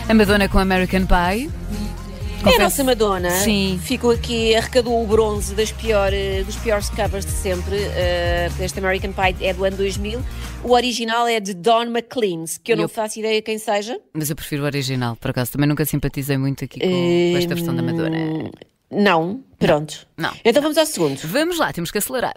A 0.09 0.15
Madonna 0.15 0.49
com 0.49 0.59
American 0.59 1.07
Pie. 1.07 1.47
é 1.47 1.49
a 1.49 2.43
Confesso- 2.45 2.61
nossa 2.63 2.85
Madonna. 2.85 3.31
Sim. 3.31 3.81
Ficou 3.83 4.11
aqui, 4.13 4.55
arrecadou 4.55 5.03
o 5.03 5.07
bronze 5.07 5.55
das 5.55 5.73
pior, 5.73 6.13
eh, 6.13 6.43
dos 6.45 6.57
piores 6.57 6.89
covers 6.91 7.25
de 7.27 7.33
sempre. 7.33 7.77
eh, 7.77 8.49
este 8.61 8.79
American 8.79 9.13
Pie 9.13 9.45
é 9.45 9.53
do 9.53 9.65
ano 9.65 9.77
2000. 9.77 10.21
O 10.63 10.73
original 10.73 11.27
é 11.27 11.39
de 11.41 11.55
Don 11.55 11.83
McLean, 11.85 12.45
que 12.63 12.73
eu 12.73 12.75
E 12.75 12.79
não 12.79 12.85
eu- 12.85 12.89
faço 12.89 13.19
ideia 13.19 13.41
quem 13.43 13.59
seja. 13.59 13.99
Mas 14.15 14.31
eu 14.31 14.37
prefiro 14.37 14.63
o 14.63 14.67
original, 14.67 15.17
por 15.17 15.31
acaso. 15.31 15.53
Também 15.53 15.69
nunca 15.69 15.85
simpatizei 15.85 16.37
muito 16.39 16.65
aqui 16.65 16.79
com, 16.81 16.87
com 17.33 17.37
esta 17.39 17.55
versão 17.55 17.75
da 17.75 17.83
Madonna. 17.83 18.17
Hum, 18.17 18.51
Não, 18.91 19.41
pronto. 19.59 20.07
Não. 20.17 20.33
Então 20.45 20.63
vamos 20.63 20.79
ao 20.79 20.87
segundo. 20.87 21.19
Vamos 21.25 21.59
lá, 21.59 21.73
temos 21.73 21.91
que 21.91 21.99
acelerar. 21.99 22.35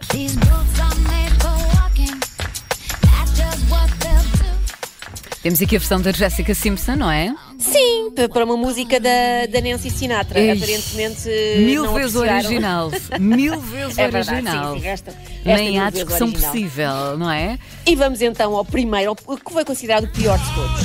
Temos 5.42 5.62
aqui 5.62 5.74
a 5.74 5.78
versão 5.78 6.00
da 6.02 6.12
Jessica 6.12 6.54
Simpson, 6.54 6.96
não 6.96 7.10
é? 7.10 7.34
Sim, 7.58 8.10
pa- 8.14 8.28
para 8.28 8.44
uma 8.44 8.58
música 8.58 9.00
da, 9.00 9.46
da 9.50 9.60
Nancy 9.62 9.88
Sinatra. 9.90 10.38
Ei, 10.38 10.50
Aparentemente. 10.50 11.28
Mil 11.58 11.94
vezes 11.94 12.14
o 12.14 12.20
original. 12.20 12.90
Mil 13.18 13.58
vezes 13.58 13.96
o 13.96 14.00
É 14.02 14.08
verdade, 14.08 14.46
original. 14.46 14.74
sim, 14.74 14.80
sim, 14.82 14.86
esta, 14.88 15.10
esta 15.10 15.56
Nem 15.62 15.78
há 15.78 15.88
o 15.88 15.90
discussão 15.90 16.26
original. 16.28 16.50
possível, 16.52 17.18
não 17.18 17.30
é? 17.30 17.58
E 17.86 17.96
vamos 17.96 18.20
então 18.20 18.54
ao 18.54 18.64
primeiro, 18.66 19.16
ao 19.26 19.36
que 19.38 19.50
foi 19.52 19.64
considerado 19.64 20.04
o 20.04 20.08
pior 20.08 20.38
de 20.38 20.54
todos. 20.54 20.80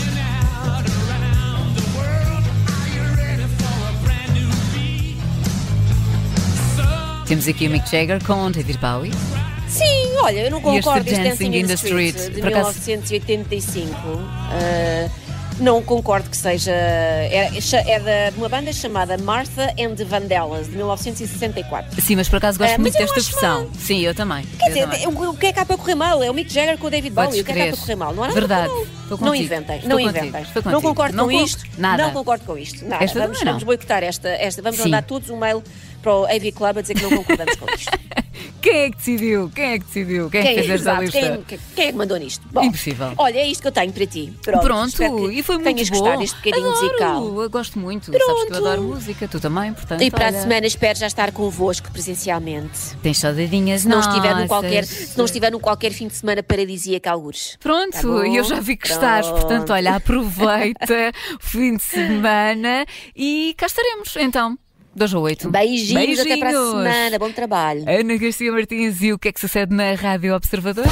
Temos 7.28 7.48
aqui 7.48 7.68
o 7.68 7.72
Mick 7.72 7.90
Jagger 7.90 8.24
com 8.24 8.52
David 8.52 8.78
Bowie. 8.78 9.12
Sim, 9.68 10.05
olha, 10.24 10.40
eu 10.46 10.52
não 10.52 10.62
concordo. 10.62 11.10
Este 11.10 11.24
Dancing 11.24 11.56
in 11.56 11.66
the 11.68 11.74
Street, 11.74 12.16
de 12.16 12.40
por 12.42 12.50
acaso- 12.50 12.80
1985. 12.86 13.92
ah, 14.52 15.10
não 15.60 15.82
concordo 15.82 16.30
que 16.30 16.36
seja. 16.36 16.72
É, 16.72 17.50
é 17.88 18.00
da- 18.00 18.30
de 18.30 18.38
uma 18.38 18.50
banda 18.50 18.74
chamada 18.74 19.18
Martha 19.18 19.74
and 19.80 19.96
the 19.96 20.04
Vandellas, 20.04 20.68
de 20.68 20.76
1964. 20.76 22.02
Sim, 22.02 22.18
mas 22.18 22.28
por 22.28 22.38
acaso 22.38 22.58
gosto 22.60 22.72
mas 22.72 22.80
muito 22.82 22.98
desta 22.98 23.14
versão. 23.16 23.62
mal. 23.62 23.70
Sim, 23.80 24.02
eu 24.02 24.14
também. 24.14 24.44
Quer 24.60 24.68
dizer, 24.68 25.08
o, 25.08 25.34
que 25.34 25.46
é 25.48 25.54
que 25.54 25.60
há 25.60 25.66
para 25.66 25.78
correr 25.78 25.96
mal? 25.96 26.22
É 26.22 26.30
o 26.30 26.34
Mick 26.34 26.52
Jagger 26.52 26.78
com 26.78 26.88
o 26.88 26.90
David 26.90 27.14
Bowie. 27.16 27.40
O 27.40 27.46
que 27.46 27.52
é 27.52 27.54
que 27.56 27.62
há 27.62 27.68
para 27.68 27.78
correr 27.78 27.96
mal? 27.96 28.14
Não 28.14 28.24
há 28.24 28.28
nada 28.28 28.40
Verdade. 28.40 28.74
Não 29.22 29.34
inventem, 29.36 29.76
Estou 29.78 29.90
não 29.92 29.98
contigo. 29.98 30.18
inventem. 30.18 30.42
Estou 30.42 30.64
Não 30.64 30.72
contigo. 30.74 30.90
concordo 30.90 31.16
Não 31.16 31.26
com 31.26 31.32
isto. 31.32 31.64
nada. 31.78 32.04
Não 32.04 32.12
concordo 32.12 32.44
com 32.46 32.58
isto. 32.58 32.86
Nada. 32.86 33.04
Esta 33.06 33.20
vamos, 33.20 33.40
não. 33.40 33.46
vamos 33.46 33.64
boicotar 33.64 34.04
esta, 34.04 34.28
esta. 34.30 34.62
Vamos 34.62 34.78
Sim. 34.78 34.84
mandar 34.86 35.04
todos 35.04 35.30
um 35.30 35.38
mail 35.38 35.64
para 36.06 36.14
o 36.16 36.26
AV 36.26 36.52
Club 36.54 36.78
a 36.78 36.82
dizer 36.82 36.94
que 36.94 37.02
não 37.02 37.10
concordamos 37.10 37.56
com 37.56 37.66
isto. 37.74 37.92
Quem 38.62 38.74
é 38.80 38.90
que 38.90 38.98
decidiu? 38.98 39.52
Quem 39.54 39.66
é 39.66 39.80
que 39.80 39.86
decidiu? 39.86 40.30
Quem, 40.30 40.42
é 40.42 40.44
que 40.44 40.54
fez 40.56 40.70
esta 40.70 40.74
exato, 40.76 41.02
lista? 41.04 41.20
quem, 41.20 41.44
quem- 41.44 41.60
quem 41.76 41.86
é 41.86 41.92
que 41.92 41.98
mandou 41.98 42.18
nisto? 42.18 42.48
Bom, 42.52 42.64
Impossível. 42.64 43.14
Olha, 43.16 43.38
é 43.38 43.48
isto 43.48 43.62
que 43.62 43.68
eu 43.68 43.72
tenho 43.72 43.94
para 43.94 44.08
ti. 44.08 44.34
Pronto, 44.42 44.62
Pronto, 44.64 45.32
e 45.32 45.44
foi 45.44 45.56
muito 45.58 45.66
tenhas 45.76 45.90
bom. 45.90 46.00
gostado 46.00 46.20
deste 46.22 46.36
bocadinho 46.38 46.70
adoro, 46.72 46.86
musical. 46.88 47.42
Eu 47.44 47.50
gosto 47.52 47.78
muito. 47.80 48.06
Sabes 48.06 48.24
que 48.26 48.32
eu 48.32 48.36
Pronto. 48.48 48.56
adoro 48.58 48.82
música, 48.82 49.28
tu 49.28 49.40
também, 49.40 49.72
portanto. 49.72 50.02
E 50.02 50.10
para 50.10 50.28
olha, 50.30 50.40
a 50.40 50.42
semana 50.42 50.66
espero 50.66 50.98
já 50.98 51.06
estar 51.06 51.32
convosco 51.32 51.92
presencialmente. 51.92 52.96
Tens 53.04 53.20
saudadinhas 53.20 53.82
Se 53.82 53.88
não, 53.88 54.00
estiver 54.00 54.32
nossas. 54.34 54.48
qualquer, 54.48 54.84
se 54.86 55.16
não 55.18 55.26
estiver 55.26 55.52
num 55.52 55.60
qualquer 55.60 55.92
fim 55.92 56.08
de 56.08 56.16
semana 56.16 56.42
paradisíaco, 56.42 57.08
algures. 57.08 57.58
Pronto, 57.60 57.92
Tá 57.92 58.28
e 58.28 58.36
eu 58.36 58.44
já 58.44 58.60
vi 58.60 58.76
que 58.76 58.88
estás, 58.88 59.28
Pronto. 59.28 59.42
portanto, 59.42 59.74
olha, 59.74 59.96
aproveita 59.96 61.12
o 61.40 61.46
fim 61.46 61.76
de 61.78 61.84
semana 61.84 62.84
e 63.16 63.54
cá 63.58 63.68
estaremos, 63.68 64.16
então, 64.18 64.58
2 64.96 65.14
a 65.14 65.20
8. 65.20 65.50
Beijinhos, 65.50 66.20
até 66.20 66.38
para 66.38 66.50
a 66.50 66.52
semana. 66.54 67.20
Bom 67.20 67.32
trabalho. 67.32 67.84
Ana 67.88 68.16
Garcia 68.18 68.52
Martins 68.52 69.02
e 69.02 69.12
o 69.12 69.20
que 69.20 69.28
é 69.28 69.32
que 69.34 69.40
sucede 69.40 69.76
na 69.76 69.94
Rádio 69.94 70.34
Observador? 70.34 70.86